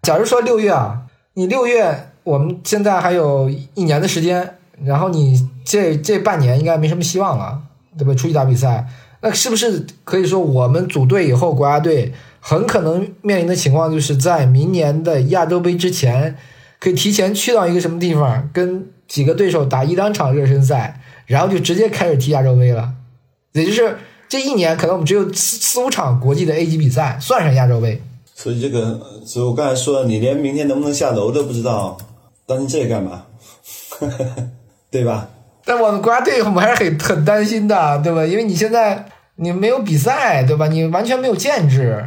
[0.02, 1.02] 假如说六月啊，
[1.34, 2.08] 你六月。
[2.24, 7.60] 我们现在还有一年的时间，然后你这这半年应该没什么希望了，
[7.98, 8.14] 对吧？
[8.14, 8.88] 出去打比赛，
[9.24, 16.36] 那是不是可以说我们组队以后，国家队很可能面临的情况，就是在明年的亚洲杯之前，
[16.78, 22.90] 可以提前去到一个什么地方，跟几个对手打一两场热身赛，然后就直接开始踢亚洲杯了。
[23.52, 23.96] 也就是
[24.28, 28.02] 这一年，可能我们只有四四五场国际的 A 级比赛，算上亚洲杯。
[28.34, 31.96] 所以这个，所以我刚才说，你连明天能不能下楼都不知道。
[32.46, 33.24] 担心这个干嘛？
[34.92, 35.30] 对吧？
[35.64, 38.22] 但我们国家队我们还是很很担心的，对吧？
[38.26, 40.68] 因为你现在你没有比赛，对吧？
[40.68, 42.04] 你完全没有建制，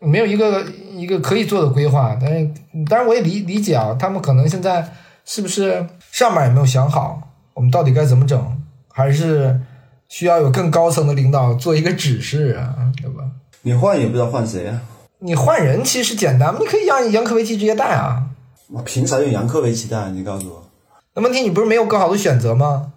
[0.00, 2.16] 没有一个一个可以做的规划。
[2.20, 2.50] 但是，
[2.88, 4.92] 当然我也理理解啊，他们可能现在
[5.24, 7.20] 是不是上面也没有想好，
[7.54, 8.62] 我们到底该怎么整？
[8.88, 9.60] 还是
[10.08, 13.24] 需要有更高层的领导做一个指示啊，对吧？
[13.62, 14.80] 你换也不知道换谁啊？
[15.18, 18.26] 你换人其实简单，你可以让杨科维奇直接带啊。
[18.70, 20.10] 我凭啥用杨科维奇带？
[20.10, 20.68] 你告诉我。
[21.14, 22.92] 那问题你不是没有更好的选择吗？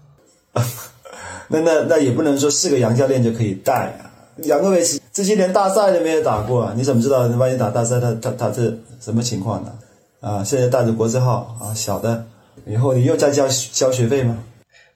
[1.49, 4.07] 那那那也不能说是个杨教练就可以带啊。
[4.43, 9.71] 杨科维奇这些连大赛都没有打过，你怎么知道万一打大赛他他他是什么情况呢？
[10.21, 12.25] 啊，现在带着国字号啊，小的，
[12.65, 14.37] 以后你又再交交学费吗？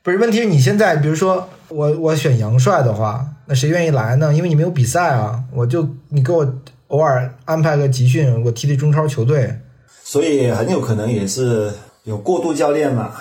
[0.02, 4.34] 不是，问题是你现在比如说我我选杨帅的话，那谁愿意来呢？
[4.34, 6.48] 因为你没有比赛啊，我就你给我
[6.90, 9.54] 偶尔安排个集训，我踢踢中超球队。
[10.04, 11.72] 所以很有可能也是
[12.04, 13.12] 有过渡教练嘛，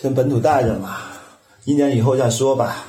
[0.00, 0.98] 先本土带着嘛，
[1.66, 2.86] 一年以后再说吧。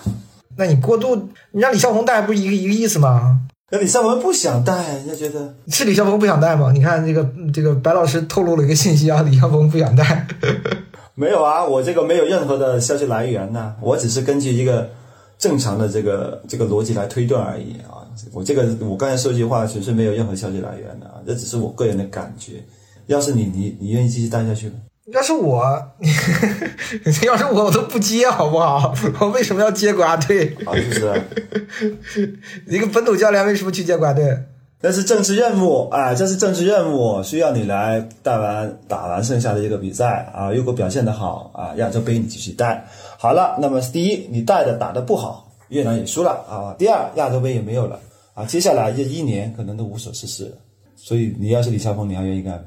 [0.55, 1.15] 那你过渡，
[1.51, 3.41] 你让李霄鹏带不是一个一个意思吗？
[3.69, 6.71] 那李霄鹏不想带，人家觉得是李霄鹏不想带吗？
[6.71, 10.25] 你看这个这个白老师透露了一个信息啊，李霄鹏不想带。
[11.15, 14.89] 没有啊，我这个没有任何的消息来源呐，我只是根据一个
[15.37, 18.05] 正常的这个这个逻辑来推断而已啊。
[18.31, 22.63] 我这个我刚才说句话其实没有任何消息来源的啊，这只是我个人的感觉。
[23.07, 24.75] 要是你，你你愿意继续待下去吗？
[25.13, 25.63] 要是我，
[27.25, 28.93] 要是我，我都不接，好不好？
[29.21, 30.55] 我为什么要接国家队？
[30.65, 34.37] 啊，就是， 一个本土教练为什么去接国家队？
[34.81, 40.51] 那是政治任务啊，这是政治任务，需要你来带完打完剩下的一个比赛啊。
[40.51, 42.85] 如果表现的好啊，亚洲杯你继续带
[43.17, 43.57] 好了。
[43.59, 46.75] 那么第一，你带的打的不好，越南也输了啊。
[46.77, 47.99] 第二，亚洲杯也没有了
[48.33, 48.45] 啊。
[48.45, 50.57] 接下来这一年可能都无所事事了。
[50.95, 52.65] 所以你要是李霄鹏，你还愿意干吗？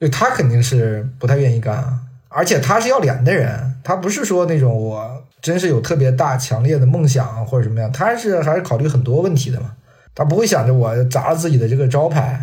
[0.00, 9.72] 对他肯定是不太愿意干啊，而且他是要脸的人，他不是说那种我真是有特别大强烈的梦想或者什么样，他是还是考虑很多问题的嘛，
[10.14, 12.40] 他不会想着我砸了自己的这个招牌，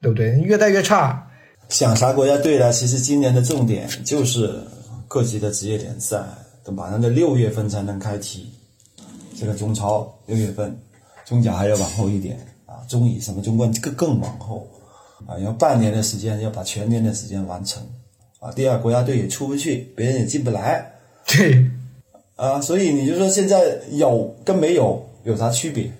[0.00, 0.38] 对不对？
[0.38, 1.26] 越带越差，
[1.68, 2.72] 想啥国家队呢？
[2.72, 4.62] 其实今年的重点就是
[5.08, 6.22] 各级的职业联赛，
[6.62, 8.48] 都马上在六月份才能开踢，
[9.36, 10.78] 这个中超六月份，
[11.24, 14.64] 中甲还要往后一点啊，中乙什么中冠更更往后。
[15.26, 17.82] 啊，要半年的时间，要把全年的时间完成，
[18.40, 20.92] 啊，第二国家队也出不去，别人也进不来，
[21.26, 21.70] 对，
[22.36, 25.90] 啊，所以你就说现在有跟没有有啥区别？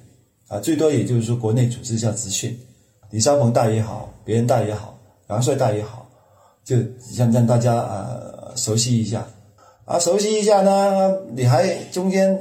[0.48, 2.58] 啊，最多也就是说国内组织一下集训，
[3.10, 6.08] 李霄鹏带也好，别人带也好，杨帅带也好，
[6.64, 8.20] 就想让大家啊
[8.56, 9.24] 熟悉一下，
[9.84, 12.36] 啊，熟悉一下呢，你还中间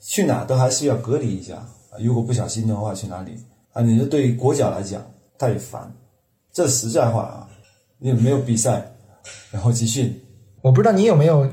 [0.00, 1.66] 去哪都还是要隔离一下，
[1.98, 3.36] 如果不小心的话去哪里？
[3.72, 5.04] 啊，你说对于国脚来讲，
[5.36, 5.92] 他也烦。
[6.58, 7.46] 这实在话啊，
[7.98, 8.90] 你没有比赛，
[9.52, 10.20] 然后集训，
[10.60, 11.48] 我不知道你有没有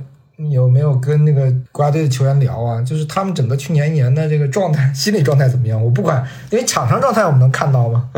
[0.49, 2.81] 有没有跟那个国家队的球员聊啊？
[2.81, 5.79] 就是他们整个去年一年的这个状态，心理状态怎么样？
[5.79, 8.09] 我不管，因为场上状态我们能看到吗？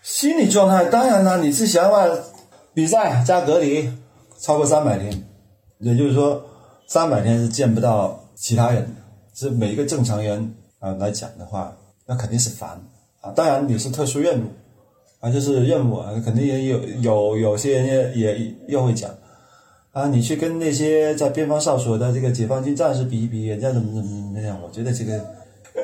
[0.00, 2.06] 心理状态当然了，你是想把
[2.72, 3.92] 比赛加隔离
[4.38, 5.24] 超过三百天，
[5.80, 6.40] 也就是说
[6.86, 8.90] 三百天是见不到其他人的。
[9.34, 12.80] 是每一个正常人啊来讲的话，那肯定是烦
[13.22, 13.32] 啊。
[13.32, 14.44] 当然你是特殊任务
[15.20, 19.10] 啊，就是任务啊，肯定也有有有些人也也又会讲
[19.92, 24.60] 啊，你去跟那些在边防哨所的这个解放军战士比一比，人家怎么怎么怎么样？
[24.62, 25.24] 我觉得这个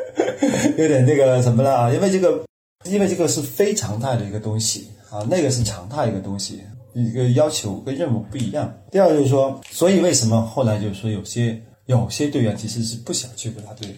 [0.78, 2.44] 有点那个什么了啊，因为这个
[2.84, 6.60] 因为这个是非常态的一个东西啊，那个是常态一个东西，
[6.92, 8.72] 一个要求跟任务不一样。
[8.90, 11.60] 第二就是说，所以为什么后来就是说有些。
[11.86, 13.94] 有些队员其实是不想去国家队，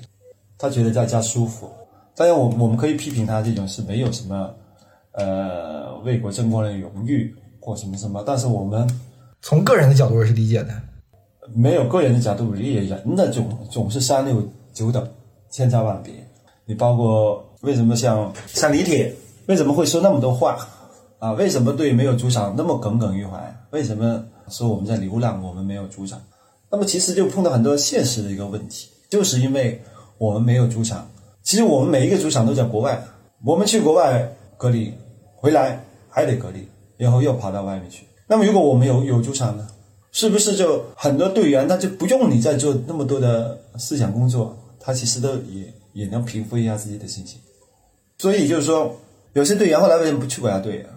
[0.59, 1.71] 他觉得在家舒服。
[2.17, 4.53] 当然，我我们可以批评他这种是没有什么，
[5.17, 8.23] 呃，为国争光的荣誉或什么什么。
[8.27, 8.89] 但是我们
[9.43, 10.71] 从个人的角度是理解的，
[11.55, 15.07] 没有个人的角度理解人的总总是三六九等，
[15.51, 16.13] 千差万别。
[16.65, 19.15] 你包括为什么像像李铁
[19.47, 20.59] 为什么会说那么多话
[21.19, 21.33] 啊？
[21.33, 23.55] 为什么对没有主场那么耿耿于怀？
[23.71, 26.21] 为什么说我们在流浪，我们没有主场？
[26.71, 29.81] 那么其实就碰到很多现实的一个问题，就是因为
[30.19, 31.09] 我们没有主场。
[31.43, 33.01] 其实我们每一个主场都在国外，
[33.45, 34.93] 我们去国外隔离，
[35.47, 35.81] 回来
[36.11, 38.05] 还得隔离，然后又跑到外面去。
[38.27, 39.65] 那么如果我们有有主场呢，
[40.11, 47.39] 是不是就很多队员他就不用你再做那么多的思想工作，他其实都也也能平复一下自己的心情。
[48.19, 48.99] 所以就是说，
[49.35, 50.91] 有些队员后来为什么不去国家队啊？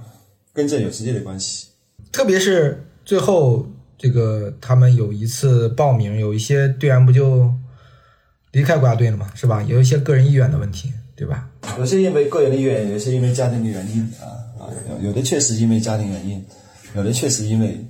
[0.51, 1.67] 跟这有直接的关系，
[2.11, 3.63] 特别是最后。
[4.01, 7.51] 这个他们有一次报名，有一些队员不就
[8.53, 9.61] 离开国家队了嘛，是吧？
[9.63, 11.49] 有一些个人意愿的问题，对吧？
[11.77, 16.41] 有些因为个人的原因，有些因为家庭的原因啊啊，有的确实因为家庭原因，
[16.95, 17.85] 有的确实因为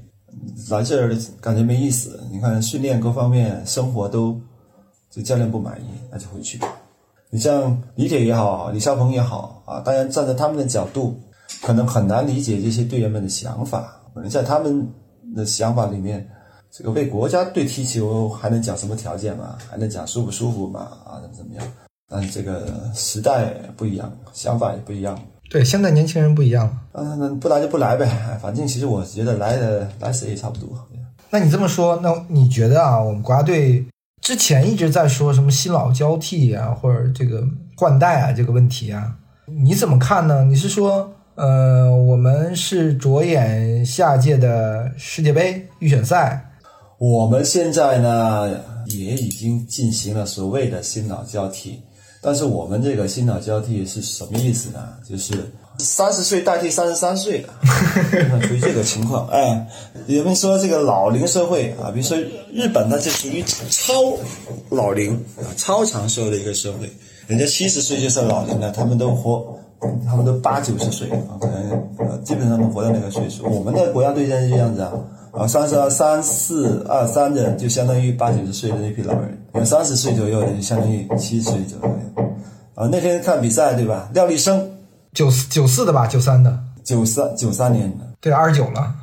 [0.72, 2.20] 来这儿感觉没意思。
[2.32, 4.42] 你看训练各方面、生活都
[5.12, 6.60] 这教练不满意，那就回去。
[7.30, 11.22] 你像李铁也好，李霄鹏也好啊，当然站在他们的角度，
[11.62, 14.86] 可能很难理解这些队员们的想法，可能在他们。
[15.36, 16.28] 的想法里面，
[16.72, 19.60] 这个为国家队踢球还能讲什么条件嘛？
[19.70, 20.80] 还能讲舒不舒服嘛？
[21.06, 21.64] 啊，怎么怎么样？
[22.10, 25.18] 但这个时代不一样，想法也不一样。
[25.50, 26.78] 对，现在年轻人不一样。
[26.94, 28.10] 嗯，那不来就不来呗，
[28.42, 30.70] 反正其实我觉得来的来死也差不多。
[31.30, 33.86] 那你这么说，那你觉得啊，我们国家队
[34.22, 37.44] 之前一直在说什么新老交替啊，或者这个
[37.78, 40.44] 换代啊这个问题啊，你怎么看呢？
[40.44, 41.12] 你是说？
[41.36, 46.52] 呃，我们是着眼下届的世界杯预选赛。
[46.98, 51.82] 我们现在呢，也已经进行了所谓的新老交替。
[52.22, 54.80] 但是我们这个新老交替是什么意思呢？
[55.08, 55.34] 就是
[55.78, 57.50] 三十岁代替三十三岁的，
[58.48, 59.28] 属于这个情况。
[59.30, 59.68] 哎，
[60.08, 62.18] 有人说这个老龄社会啊，比如说
[62.52, 63.94] 日本呢，就属于超
[64.70, 66.92] 老龄啊、超长寿的一个社会，
[67.28, 69.56] 人家七十岁就算老龄了，他们都活。
[70.06, 73.50] 他们都八九十岁啊，可能呃基本上能活到那个岁数。
[73.50, 74.92] 我们的国家队现在是这样子啊，
[75.32, 81.96] 啊三十二三四二三的就相当于八九十岁的那批老人，有三十岁左右的就相当于七十岁左右。
[82.76, 84.10] 啊，那天看比赛对吧？
[84.14, 84.70] 廖立生
[85.14, 88.96] 九四九四的吧，九三的，九三九三年的，对二十九了，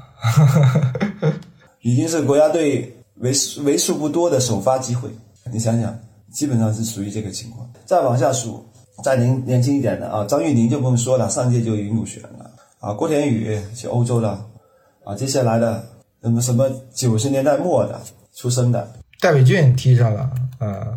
[1.82, 5.11] 已经是国家队为数为数不多的首发机会。
[5.52, 5.98] 你想想，
[6.32, 7.68] 基本上是属于这个情况。
[7.85, 8.64] 再往下数。
[9.04, 12.94] 再年年轻一点的啊，张玉宁就不用说了，上届就已经入选了啊。
[12.94, 14.42] 郭田雨去欧洲了
[15.04, 15.14] 啊。
[15.14, 15.85] 接下来的
[16.22, 18.00] 什么什么九十年代末的
[18.35, 20.94] 出生的戴伟俊踢上了啊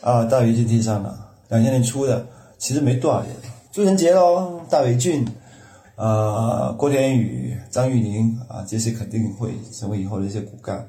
[0.00, 2.26] 啊，戴伟俊踢上了，两千年初的，
[2.58, 3.28] 其实没多少人。
[3.72, 5.26] 朱晨杰喽，戴伟俊
[5.96, 10.88] 啊，郭田雨、张玉宁啊，这些肯定会成为以后的一些骨干，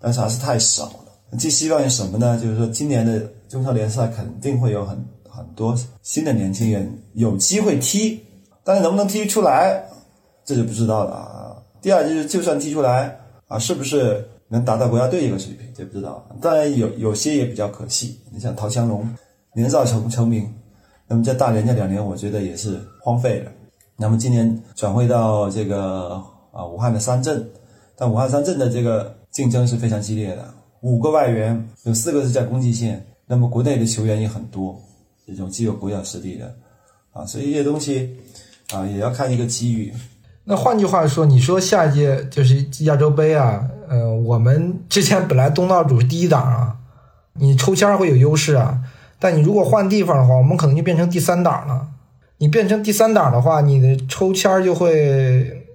[0.00, 1.36] 但是还是太少了。
[1.38, 2.38] 寄希望于什么呢？
[2.40, 5.04] 就是说今年的中超联赛肯定会有很。
[5.32, 8.20] 很多新的年轻人有机会踢，
[8.64, 9.82] 但是能不能踢出来，
[10.44, 11.56] 这就不知道了啊。
[11.80, 13.16] 第二就是，就算踢出来
[13.46, 16.28] 啊，是不是能达到国家队一个水平，这不知道。
[16.40, 19.08] 当然有有些也比较可惜，你像陶强龙
[19.54, 20.52] 年少成成名，
[21.06, 23.50] 那么在大连这两年，我觉得也是荒废了。
[23.96, 26.22] 那么今年转会到这个
[26.52, 27.48] 啊武汉的三镇，
[27.96, 34.78] 但武汉三镇的这个竞争是非常激烈的，五个外援有四个是在攻击线，那么国内的球员也很多。
[35.26, 36.52] 这种具有国脚实力的，
[37.12, 38.16] 啊，所以这些东西，
[38.72, 39.92] 啊，也要看一个机遇。
[40.42, 46.76] 那换句话说，你说下一届就是亚洲杯啊，呃，我们之前本来东道主是第一档啊，
[47.32, 48.78] 你抽签会有优势啊，
[49.18, 51.88] 但你如果换地方的话，我们可能就变成第三档了。
[52.38, 55.66] 你变成第三档的话，你的抽签就会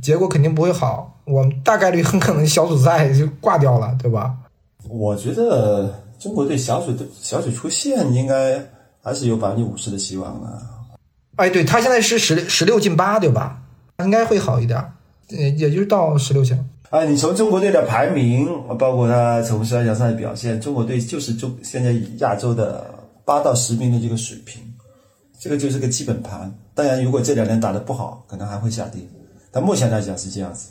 [0.00, 4.34] 结果肯定不会好，我们大概率很可能小组赛就挂掉了，对吧？
[4.88, 8.58] 我觉得中国队小组的小组出线应该
[9.02, 10.58] 还是有百分之五十的希望啊。
[11.36, 13.60] 哎，对他现在是十十六进八，对吧？
[13.98, 14.82] 应该会好一点，
[15.28, 16.58] 也，也就是到十六强。
[16.92, 18.46] 啊，你从中国队的排名，
[18.78, 22.84] 包括他从十二强赛的表现，中国队就是中现在亚洲的
[23.24, 24.62] 八到十名的这个水平，
[25.40, 26.52] 这个就是个基本盘。
[26.74, 29.00] 当然，如果这两年打得不好，可能还会下跌。
[29.50, 30.68] 但目前来讲是这样子。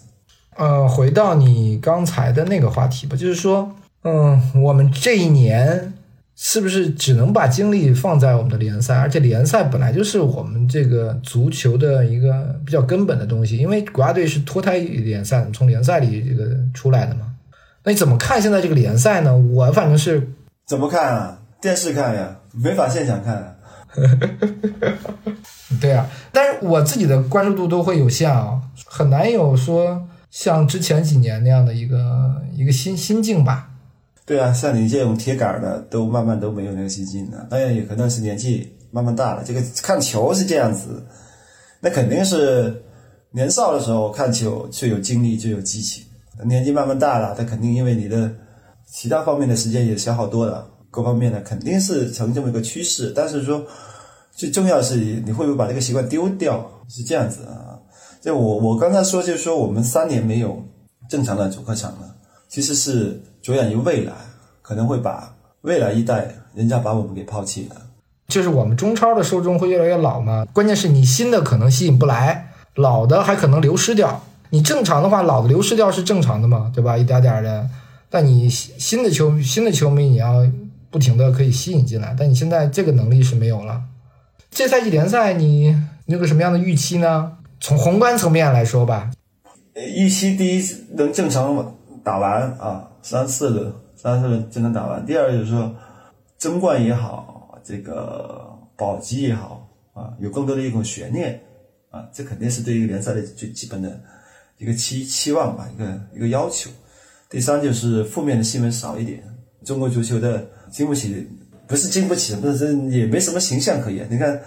[0.57, 3.71] 呃，回到你刚才的那个话题吧，就是说，
[4.03, 5.91] 嗯，我们这一年
[6.35, 8.95] 是不是只能把精力放在我们的联赛？
[8.97, 17.27] 而且联赛本来就是我们这个足球的一个比较根本的东西，因为国家队是脱胎于联赛，从联赛里这个出来的嘛。
[17.83, 19.35] 那你怎么看现在这个联赛呢？
[19.35, 20.31] 我反正是
[20.65, 21.39] 怎么看啊？
[21.61, 23.55] 电视看呀，没法现场看啊。
[25.81, 33.70] 对啊，但是我自己的关注度都会有限啊，很难有说像之前几年那样的一个一个心心境吧。
[34.31, 37.45] 对啊，像你这种铁杆的，都慢慢都没有那个信心了。
[37.49, 39.43] 当然，也可能是年纪慢慢大了。
[39.43, 41.05] 这个看球是这样子，
[41.81, 42.81] 那肯定是
[43.31, 46.05] 年少的时候看球最有精力、最有激情。
[46.45, 48.33] 年纪慢慢大了，他肯定因为你的
[48.89, 53.11] 其他方面的时间也消耗多了，各方面的肯定是成这么一个趋势。
[53.13, 53.61] 但是说
[54.33, 57.77] 最重要的是你会不会把这个习惯丢掉，是这样子啊。
[58.21, 60.63] 就我我刚才说，就是说我们三年没有
[61.09, 62.15] 正常的主客场了，
[62.47, 64.13] 其实是着眼于未来，
[64.61, 67.75] 可能会把未来一代人家把我们给抛弃了。
[68.27, 74.23] 就是我们中超的受众会越来越老嘛，关键是你新的可能吸引不来，老的还可能流失掉。
[74.51, 76.97] 你正常的话，老的流失掉是正常的嘛，对吧？
[76.97, 77.69] 一点点的，
[78.09, 80.45] 但你新新的球新的球迷你要
[80.89, 83.81] 不停的可以吸引进来，但你现在这个能力是没有了。
[84.49, 85.75] 这赛季联赛你
[86.05, 87.33] 你有个什么样的预期呢？
[87.59, 89.11] 从宏观层面来说吧，
[89.73, 90.65] 呃预期第一
[90.95, 91.55] 能正常
[92.03, 95.05] 打完啊，三四轮，三四轮就能打完。
[95.05, 95.73] 第二就是说，
[96.37, 101.39] 争冠也好，这个保级也好啊，有更多的一种悬念
[101.89, 103.99] 啊，这肯定是对一个联赛的最基本的
[104.57, 106.69] 一个期期望吧，一个一个要求。
[107.29, 109.23] 第三就是负面的新闻少一点，
[109.63, 111.27] 中国足球的经不起，
[111.65, 114.05] 不是经不起，不是也没什么形象可言。
[114.09, 114.41] 你看，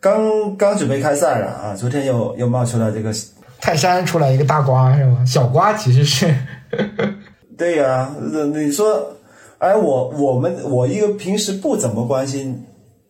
[0.00, 3.14] 刚刚准备开赛了啊，昨天又又冒出来这个
[3.60, 5.24] 泰山出来一个大瓜是吧？
[5.24, 6.34] 小瓜其实是，
[7.56, 8.14] 对呀、
[8.52, 9.14] 你说，
[9.58, 12.62] 哎，我我们我一个平时不怎么关心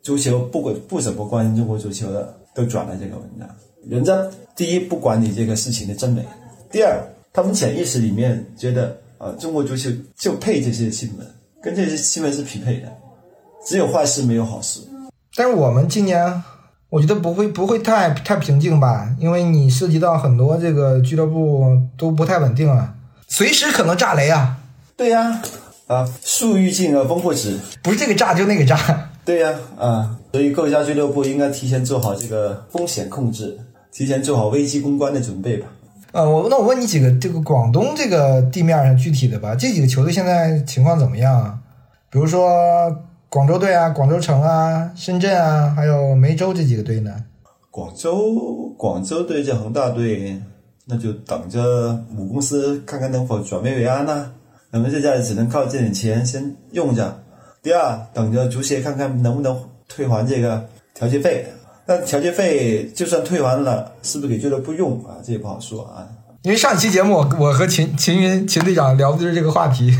[0.02, 3.48] 足球，不管不怎么关心中国足球的，都转了这个文章。
[3.88, 4.16] 人家
[4.54, 6.22] 第一不管你这个事情的真伪，
[6.70, 7.02] 第二
[7.32, 11.26] 他们潜意识里面觉得啊、中国足球就配这些新闻，
[11.62, 12.88] 跟这些新闻是匹配的，
[13.66, 14.80] 只有坏事没有好事。
[15.34, 16.42] 但是我们今年
[16.90, 21.64] 我觉得不会不会太太平静吧，因为你涉及到很多这个俱乐部
[21.96, 22.94] 都不太稳定啊，
[23.28, 24.58] 随时可能炸雷啊，
[24.96, 25.42] 对呀、
[25.86, 27.58] 啊，树欲静而风不止。
[27.82, 29.10] 不是这个炸就那个炸。
[29.24, 33.58] 对呀、啊，所以各家俱乐部应该提前做好这个风险控制，
[33.90, 35.66] 提前做好危机公关的准备吧。
[36.12, 41.58] 呃，我那我问你几个这个广东这个地面上具体的吧，这几个球队现在情况怎么样啊？
[42.10, 42.94] 比如说
[43.28, 47.10] 广州队啊、广州城啊、深圳啊，还有梅州这几个队呢？
[47.70, 50.40] 广州广州队这恒大队，
[50.86, 54.30] 那就等着母公司看看能否转危为安呐、
[54.70, 57.22] 那么现在只能靠这点钱先用着。
[57.62, 59.58] 第二，等着足协看看能不能
[59.88, 61.46] 退还这个调节费。
[61.86, 65.16] 那调节费就算退还了，是不是给俱乐部用啊？
[65.24, 66.06] 这也不好说啊。
[66.42, 69.90] 因为上期节目我和秦秦云秦队长聊的就是这个话题，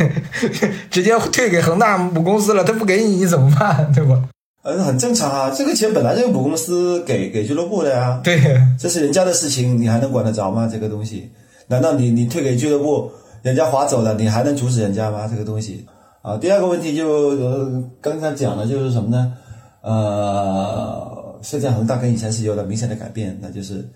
[0.91, 4.23] 直接退给恒大母公司了，他不给你你怎么办，对吧？
[4.65, 8.19] 呃，很正常啊，这个钱本来就是母公司给给俱乐部的呀。
[8.25, 8.41] 对，
[8.81, 10.67] 这是人家的事情，你还能管得着吗？
[10.67, 11.31] 这个东西，
[11.67, 13.13] 难道你你退给俱乐部，
[13.43, 15.29] 人家划走了，你还能阻止人家吗？
[15.31, 15.85] 这个东西
[16.23, 16.39] 啊。
[16.39, 19.35] 第二个问题就呃刚才讲的就是什么呢？
[19.83, 23.87] 呃，现在恒大跟以前是有了明显的改变，那就是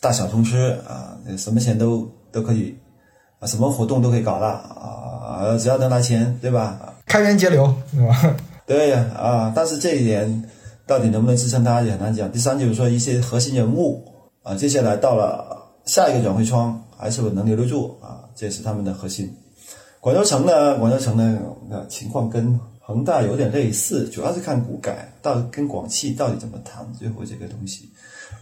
[0.00, 2.76] 大小通吃啊，什么钱都都可以
[3.38, 6.80] 啊，什么活动都可以搞了啊，只要能拿钱，对吧？
[7.06, 8.36] 开源节流，对吧？
[8.66, 10.50] 对呀啊，但是这一点
[10.86, 12.30] 到底能不能支撑它也很难讲。
[12.30, 14.04] 第三就是说一些核心人物
[14.42, 19.32] 啊，接下来到了下一个转会窗还是否能留得住啊，这也是他们的核心。
[20.00, 21.38] 广州城呢，广州城呢
[21.70, 27.88] 呃情况跟恒大有点类似，主要是看股改到跟广汽到底怎么谈，最后这个东西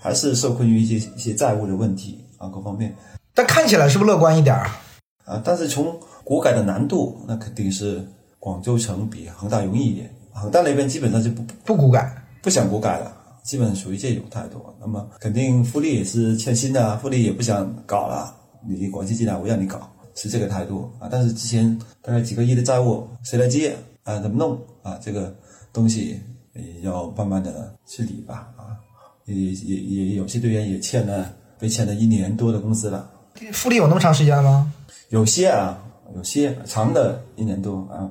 [0.01, 2.95] 还是受困于一些一些债务的问题啊各方面
[3.35, 4.81] 但看起来是不是乐观一点啊？
[5.25, 8.07] 啊，但是从股改的难度，那肯定是
[8.45, 10.15] 广州城比恒大容易一点。
[10.31, 13.11] 恒大那边基本上就不不股改，不想股改了
[13.43, 14.63] 基本属于这种态度。
[14.79, 18.37] 那么肯定富力也是欠薪的，富力也不想搞了，
[18.69, 21.09] 你广汽进来我让你搞，是这个态度啊。
[21.11, 24.21] 但是之前大概几个亿的债务谁来接啊？
[24.21, 25.01] 怎么弄啊？
[25.03, 25.35] 这个
[25.73, 26.21] 东西
[26.53, 28.77] 也要慢慢的去理吧啊。
[29.25, 33.11] 也也也有些队员也欠了，被欠了一年多的工资了。
[33.55, 34.71] 富力有那么长时间吗？
[35.09, 35.83] 有些啊，
[36.15, 38.05] 有些长的一年多啊。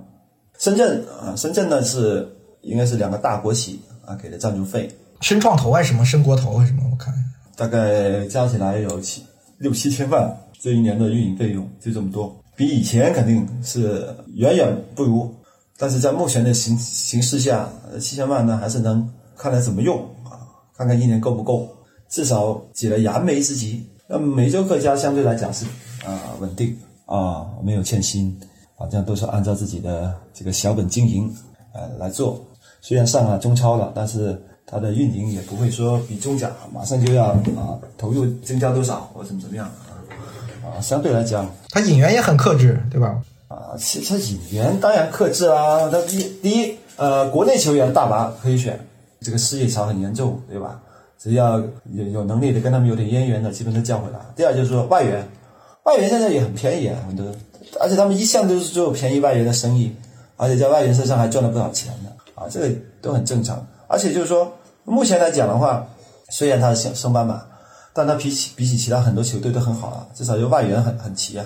[0.64, 2.26] 深圳啊，深圳呢是
[2.62, 4.90] 应该是两个大国企啊给的赞助费，
[5.20, 6.06] 深创投还是什么？
[6.06, 6.84] 深国投还是什么？
[6.90, 7.14] 我看
[7.58, 9.22] 大概加起来有七
[9.58, 15.36] 六七千万，这一年的运营费用就这么多，比以前肯定是远远不如。
[15.78, 17.68] 但是在目前的形形势下，
[18.00, 19.06] 七千万呢还是能
[19.36, 20.48] 看来怎么用啊？
[20.78, 21.68] 看看一年够不够，
[22.08, 23.86] 至少解了燃眉之急。
[24.08, 25.66] 那美洲客家相对来讲是
[26.06, 26.74] 啊稳定
[27.06, 28.34] 啊，没有欠薪。
[28.76, 31.34] 好像都是按照自己的这个小本经营，
[31.74, 32.44] 呃来做。
[32.82, 43.22] 虽然上了中超了，但是它的运营也不会说比中甲马上就要啊投入增加多少或怎么怎么样啊啊，相对来讲，他引援也很克制，对吧？
[43.48, 45.90] 啊，其实引援当然克制啊。
[45.92, 48.80] 那第第一，呃，国内球员大把可以选，
[49.22, 50.82] 这个失业潮很严重，对吧？
[51.20, 54.20] 只要有有能力的，跟他们有点渊源的，基本都叫回来。
[54.36, 55.26] 第二就是说外援，
[55.84, 57.26] 外援现在也很便宜啊，很多。
[57.84, 59.94] 而且他们一向都是做便宜外援的生意，
[60.38, 63.62] 而且在外援身上还赚了不少钱呢，啊，这个都很正常。
[63.88, 64.50] 而且就是说，
[64.86, 65.86] 目前来讲的话，
[66.30, 67.44] 虽然他是升升班马，
[67.92, 71.46] 但他比起比起其他很多球队都很好啊，至少有外援很很齐啊。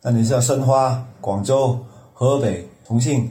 [0.00, 1.76] 那你像申花、广州、
[2.12, 3.28] 河北、重庆，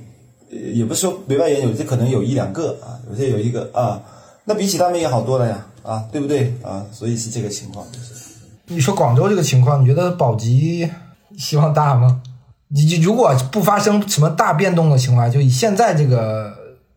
[0.50, 4.02] 也不是说没外援，有些可能有一两个啊，有些有一个啊，
[4.44, 6.86] 那比起他们也好多了呀，啊，对不对啊？
[6.92, 7.88] 所以是这个情况。
[8.66, 10.90] 你说广州这个情况，你觉得保级？
[11.36, 12.22] 希望大吗？
[12.76, 16.52] 你如果不发生什么大变动的情况下，就以现在这个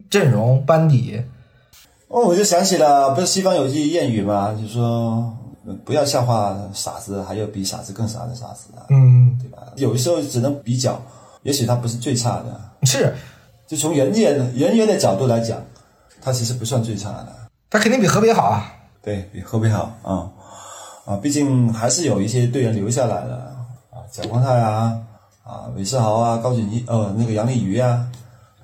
[0.08, 1.22] 阵容班底，
[2.08, 4.56] 哦，我就想起了，不是西方有句谚语吗？
[4.58, 5.36] 就说
[5.84, 9.58] 不要笑话傻子，还有比傻子更傻的傻子啊，嗯，对吧？
[9.76, 10.98] 有的时候只能比较，
[11.42, 13.14] 也许他不是最差的，是，
[13.66, 15.62] 就从人员人员的角度来讲，
[16.22, 17.32] 他其实不算最差的，
[17.68, 18.72] 他肯定比河北好啊，
[19.02, 20.30] 对比河北好啊
[21.04, 23.36] 啊，毕竟还是有一些队员留下来了
[23.90, 24.00] 啊。
[24.10, 24.96] 蒋光太啊，
[25.46, 28.04] 啊，韦世豪啊，高景一，呃，那个杨立瑜啊，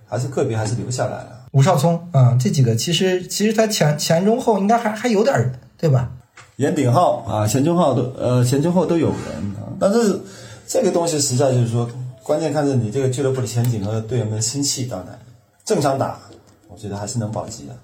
[0.04, 1.46] 还是个别还是留下来了。
[1.52, 6.10] 吴少聪，嗯，这几个其实其实他前前中后应该还还有点对吧？
[6.56, 10.20] 严鼎浩啊，前中后都呃前中后都有人，但是
[10.66, 11.88] 这个东西实在就是说，
[12.24, 14.86] 关键看着你这个俱乐部的前景和队员们的心气。
[14.86, 15.16] 当然，
[15.64, 16.18] 正常打，
[16.68, 17.74] 我觉得还是能保级的。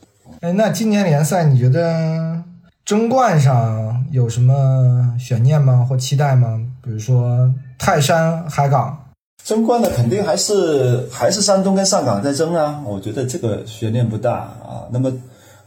[0.40, 2.42] 哎，那今年联赛你觉得？
[2.84, 5.86] 争冠上有什么悬念吗？
[5.88, 6.59] 或期待吗？
[6.82, 8.98] 比如说泰山、海港，
[9.44, 12.82] 争冠的肯定还是还是山东跟上港在争啊。
[12.86, 14.88] 我觉得这个悬念不大啊。
[14.90, 15.12] 那么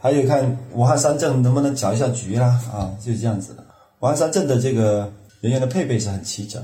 [0.00, 2.60] 还有看武汉三镇能不能搅一下局啊？
[2.72, 3.62] 啊，就是这样子的。
[4.00, 5.08] 武汉三镇的这个
[5.40, 6.60] 人员的配备是很齐整，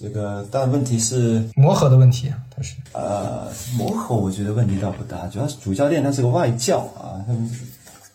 [0.00, 3.46] 这个但问题是磨合的问题啊，它是呃
[3.76, 7.32] 磨合，我觉得问题倒不大，主要是主教练他是个外教啊，他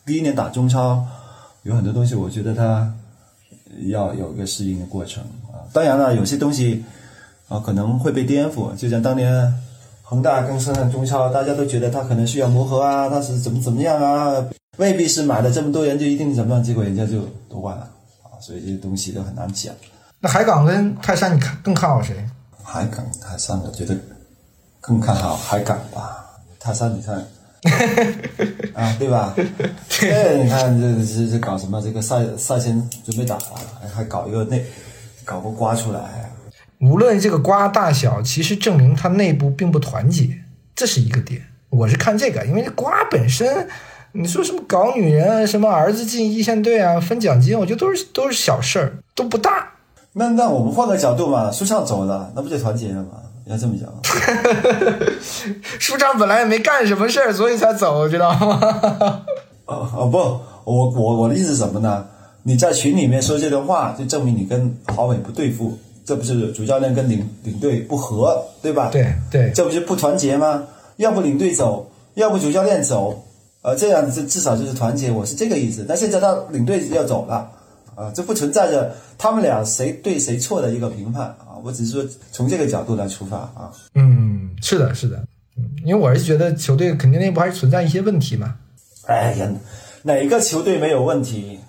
[0.06, 1.06] 第一年打中超。
[1.68, 2.90] 有很多东西，我觉得它
[3.90, 5.68] 要有一个适应的过程啊。
[5.74, 6.86] 当然了，有些东西
[7.50, 9.54] 啊可能会被颠覆，就像当年
[10.02, 14.34] 恒大跟深圳中超，大家都觉得他可能需要磨合啊，他是怎么怎么样啊，
[14.78, 17.84] 未必是买了这么多人就一定怎么样，结果人家就夺冠了
[18.24, 18.40] 啊。
[18.40, 19.76] 所以这些东西都很难讲。
[20.22, 22.16] 那海港跟泰山，你看更看好谁？
[22.64, 23.94] 海港、泰山，我觉得
[24.80, 26.26] 更看好海港吧。
[26.62, 27.22] 泰山，你看。
[28.74, 29.34] 啊，对吧？
[29.36, 31.82] 对，你看这这这搞什么？
[31.82, 33.44] 这个赛赛前准备打了，
[33.82, 34.64] 还还搞一个内，
[35.26, 36.32] 搞个瓜出来。
[36.80, 40.30] 无论这个瓜大小，其实证明它内部并不团结，
[40.76, 41.42] 这是一个点。
[41.70, 43.68] 我是看这个，因为这瓜本身，
[44.12, 49.72] 你说什么搞女人，什么儿子进一线队啊，分奖金，我觉得都是都是小事儿，都不大。
[50.14, 53.24] 那那我们换个角度嘛，舒畅走了，那不就团结了吗？
[53.50, 53.90] 要这么讲，
[55.80, 59.22] 舒畅本来也没干什么事儿，所以才走，知道吗？
[59.66, 60.18] 哦哦不，
[60.70, 62.06] 我我我的意思是什么呢？
[62.44, 68.90] 你在群里面说这段话，就证明你跟郝伟不对付，这不是主教练跟领领队不和，对吧？
[68.92, 70.64] 对对，这不是不团结吗？
[70.98, 73.26] 要不领队走，要不主教练走，
[73.62, 75.86] 呃，这样子至少就是团结，我是这个意思。
[75.88, 77.50] 但现在他领队要走了，
[77.96, 81.36] 啊，这不存在着他们俩谁对谁错的一个评判。
[81.64, 83.72] 我只是说从这个角度来出发啊。
[83.96, 85.18] 嗯，是的，是的，
[85.58, 88.56] 嗯，因为我是觉得球队肯定内部还是存在一些问题嘛。
[89.06, 89.50] 哎呀，
[90.04, 91.60] 哪个球队没有问题？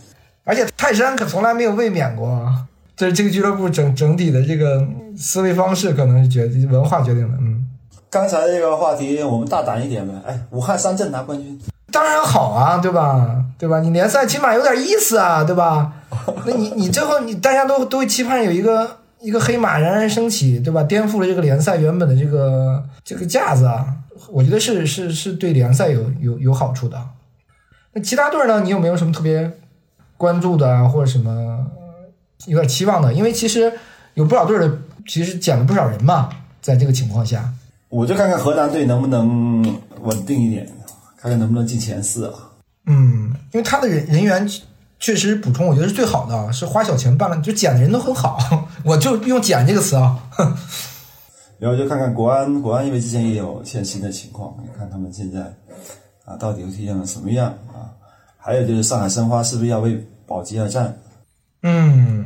[0.44, 2.50] 而且泰山可从来没有卫冕过，
[2.96, 4.86] 这是这个俱乐部整整体的这个
[5.16, 7.36] 思维方式可能是决定文化决定的。
[7.38, 7.66] 嗯，
[8.08, 11.60] 刚才这个话题我们大胆一点呗，哎，武汉三镇拿冠军，
[11.92, 13.44] 当然好啊，对吧？
[13.58, 13.80] 对吧？
[13.80, 15.92] 你联赛起码有点意思啊，对吧？
[16.46, 20.82] 那你你最后你大家都都会期盼有一个一个黑马冉冉升起，对吧？
[20.84, 23.94] 颠覆了这个联赛原本的这个这个架子啊，
[24.30, 27.00] 我觉得是是是对联赛有有有好处的。
[27.92, 28.60] 那其他队呢？
[28.60, 29.50] 你有没有什么特别
[30.16, 31.66] 关注的啊，或者什么
[32.46, 33.12] 有点期望的？
[33.12, 33.72] 因为其实
[34.14, 36.28] 有不少队的其实减了不少人嘛，
[36.60, 37.52] 在这个情况下，
[37.88, 39.62] 我就看看河南队能不能
[40.02, 40.68] 稳定一点，
[41.16, 42.34] 看看能不能进前四啊。
[42.86, 44.48] 嗯，因为他的人人员
[44.98, 48.38] 确实补充，我觉得是最好的啊，是花小钱办了，就捡的人都很好，
[48.84, 50.18] 我就用“捡”这个词啊。
[51.58, 55.40] 然后就看看国安，国安因为之前也有欠薪的情况，你看他们现在
[56.24, 57.90] 啊到底会体现成什么样啊？
[58.36, 60.96] 还有就是上海申花是不是要为保级而战？
[61.62, 62.24] 嗯，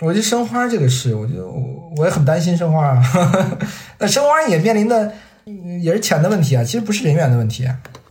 [0.00, 3.02] 我觉得申花这个事，我就我我也很担心申花啊。
[3.98, 5.12] 那申花也面临的
[5.46, 7.66] 嗯也是钱的问题啊，其实不是人员的问题。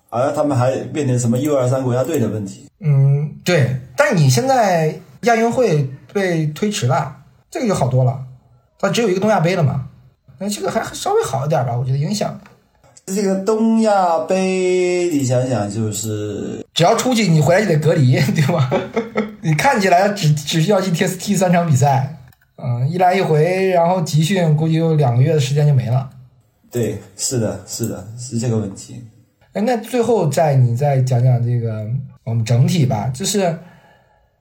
[0.10, 2.67] 而他们还面临什么 U 二三国家队的问题？
[2.80, 3.78] 嗯，对。
[3.96, 7.18] 但是你现在亚运会被推迟了，
[7.50, 8.26] 这个就好多了，
[8.80, 9.90] 它只有一个东亚杯了嘛。
[10.40, 12.40] 那这个还还稍微好一点吧，我觉得影响。
[13.08, 18.70] 这个东亚杯，你想想，就是只要出去，你回来就得隔离，对吧？
[19.42, 22.18] 你看起来只只需要去踢踢三场比赛，
[22.58, 26.10] 嗯，一来一回，然后集训，估计有两个月的时间就没了。
[26.70, 29.02] 对，是的，是的，是这个问题。
[29.54, 31.88] 哎，那最后再你再讲讲这个
[32.28, 33.58] 我们整体吧，就是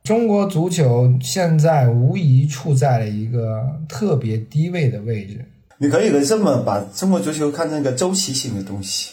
[0.02, 5.44] 中国足球现在无疑处在了一个特别低位的位置。
[5.78, 9.12] 你可以这么把中国足球看成一个周期性的东西，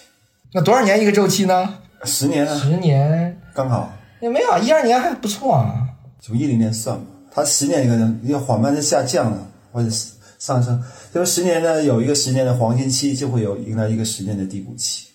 [0.54, 1.76] 那多少年一个周期呢？
[2.04, 3.94] 十年啊，十年刚好。
[4.20, 5.90] 也没有，一二年还不错啊。
[6.20, 10.82] 从一零年算吧，它十年一个人要缓慢的下降了，或者是上升。
[11.14, 15.10] 就是十年呢，有一个十年的黄金期，就会有迎来一个十年的低谷期。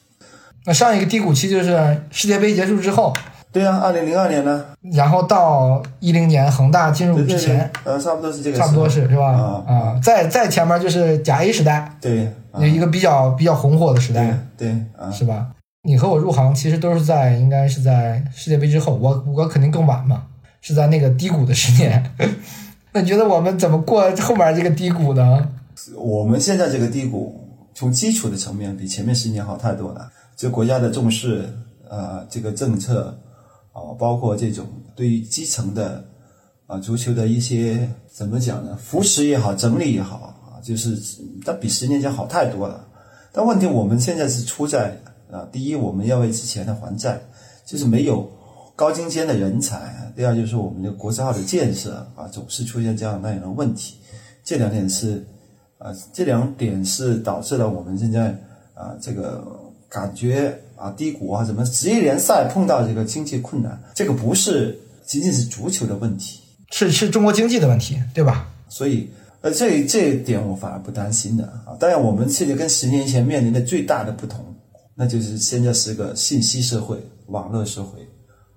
[0.66, 3.14] 那上一个低谷期就是世界杯结束之后，
[3.50, 9.32] 对啊，二零零二年呢，然后到一零年恒大进入之前，对，呃，差不多是这个差不多是是吧？
[9.32, 14.38] 啊啊，再再前面就是甲 A 时代，对，啊有一个比较比较红火的时代。
[14.56, 14.76] 对
[15.12, 15.46] 是吧？
[15.84, 20.24] 你和我入行其实都是在应该是在世界杯之后，我我肯定更晚嘛，
[20.60, 22.04] 是在那个低谷的十年。
[22.92, 25.48] 那你觉得我们怎么过后面这个低谷呢？
[25.96, 30.10] 我们现在这个低谷，从基础的层面比前面十年好太多了。
[30.36, 31.48] 就国家的重视，
[31.88, 33.16] 呃，这个政策，
[33.80, 36.04] 啊、包括这种对于基层的
[36.66, 38.76] 啊、足球的一些怎么讲呢？
[38.76, 40.16] 扶持也好，整理也好
[40.46, 40.98] 啊，就是
[41.44, 42.86] 它比十年前好太多了。
[43.32, 45.00] 但问题我们现在是出在
[45.30, 47.20] 啊，第一，我们要为之前的还债，
[47.64, 48.30] 就是没有
[48.74, 49.78] 高精尖的人才；
[50.16, 53.96] 第二，就是我们的国字号的建设啊，总是出现这样那样的问题。
[54.44, 55.24] 这两点是
[55.78, 58.30] 啊，这两点是导致了我们现在
[58.74, 59.42] 啊这个
[59.88, 68.48] 感觉啊低谷啊，什么职业联赛碰到这个经济困难，这个不是仅仅是足球的问题，是是中国经济的问题，对吧？
[68.68, 69.08] 所以
[69.40, 71.76] 呃这这一点我反而不担心的啊。
[71.78, 74.44] 当然，我们现在跟十年前面临的最大的不同，
[74.94, 78.00] 那就是现在是个信息社会、网络社会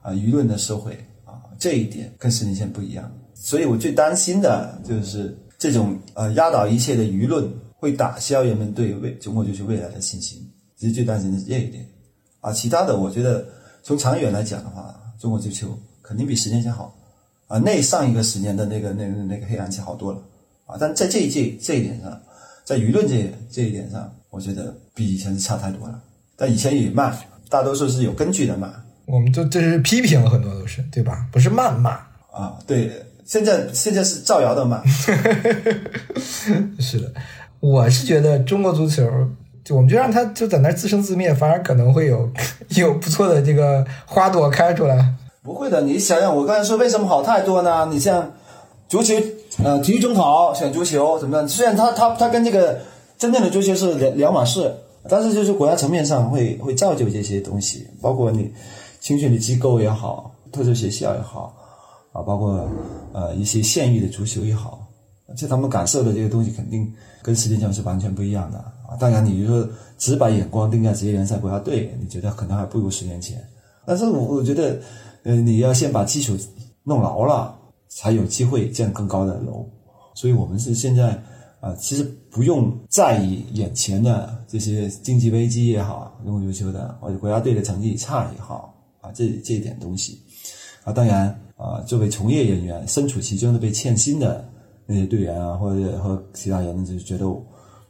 [0.02, 0.94] 啊、舆论的社会
[1.24, 3.12] 啊，这一点跟十年前不一样。
[3.34, 10.40] 所以我最担心的就是这种呃压倒一切的舆论会打消人们对未中国足球未来的信心，
[10.78, 11.86] 其实最担心的是这一点
[12.42, 12.52] 啊。
[12.52, 13.46] 其他的，我觉得
[13.82, 16.94] 从长远来讲的话，中国足球肯定比十年前好
[17.48, 17.58] 啊。
[17.58, 20.20] 那上一个十年的那个那个那个黑暗期好多了
[20.66, 22.22] 啊，但在这一届这一点上，
[22.66, 26.02] 在舆论这这一点上，我觉得比以前是差太多了。
[26.36, 27.16] 但以前也骂，
[27.50, 28.74] 大多数是有根据的骂
[29.06, 31.28] 我们就这是批评了很多都是对吧？
[31.32, 31.92] 不是谩骂，
[32.32, 32.58] 啊。
[32.66, 32.92] 对，
[33.26, 34.82] 现在现在是造谣的骂。
[36.80, 37.12] 是的。
[37.60, 39.08] 我是觉得中国足球，
[39.64, 42.30] 就我们就让它就在那儿自生自灭，反而可能会有
[42.70, 45.14] 有不错的这个花朵开出来。
[45.44, 47.88] 不会的，你想想，我刚才说为什么好太多呢？
[47.92, 48.32] 你像
[48.88, 49.16] 足球，
[49.64, 51.48] 呃，体育中考选足球怎么样？
[51.48, 52.80] 虽然它它它跟这个
[53.18, 54.76] 真正的足球是两两码事，
[55.10, 58.54] 但是就是国家层面上会会造就这些东西，包括你
[59.00, 61.56] 青训的机构也好，特殊学校也好，
[62.12, 62.70] 啊，包括
[63.14, 64.88] 呃一些县域的足球也好，
[65.36, 66.92] 就他们感受的这个东西肯定
[67.24, 68.64] 跟实际上是完全不一样的
[69.00, 73.42] 当然，你就说只把眼光定在职业联赛国家队，你觉得可能还不如十年前。
[73.86, 74.80] 但是我我觉得，
[75.24, 76.38] 呃，你要先把基础
[76.84, 77.58] 弄牢了，
[77.90, 79.66] 才有机会建更高的楼。
[80.14, 81.22] 所以我们是现在
[81.62, 90.20] 啊、其实不用在意眼前的这些经济危机也好，中国足球的或者国家队的成绩差也好啊，这这一点东西
[90.84, 94.44] 啊，当然啊，作为从业人员，身处其中的被欠薪的
[94.88, 97.28] 那些队员啊，或者和其他人，就觉得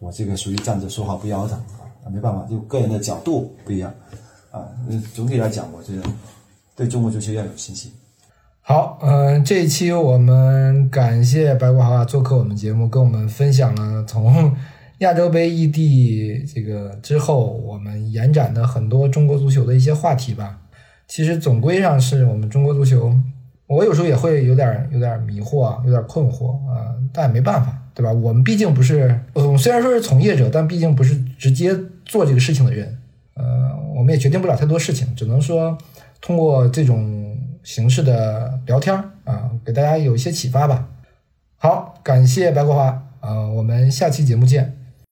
[0.01, 1.55] 我这个属于站着说话不腰疼
[2.03, 3.93] 啊，没办法，就个人的角度不一样。
[4.49, 4.65] 啊。
[5.13, 6.01] 总体来讲，我觉得
[6.75, 7.91] 对中国足球要有信心。
[8.61, 14.51] 好，嗯，这一期我们感谢白国华做客我们节目，跟我们分享了从
[14.99, 20.57] 亚洲杯异地这个之后，我们延展的很多中国足球的一些话题吧。
[21.07, 23.13] 其实总归上是我们中国足球，
[23.71, 28.11] 我有时候也会有点有点迷惑，有点困惑啊，但也没办法，对吧？
[28.11, 31.73] 我们毕竟不是，嗯，虽然说是从业者，但毕竟不是直接
[32.05, 32.97] 做这个事情的人，
[33.35, 35.77] 呃，我们也决定不了太多事情，只能说
[36.19, 38.93] 通过这种形式的聊天
[39.23, 40.89] 啊，给大家有一些启发吧。
[41.55, 44.80] 好，感谢白国华，啊，我们下期节目见。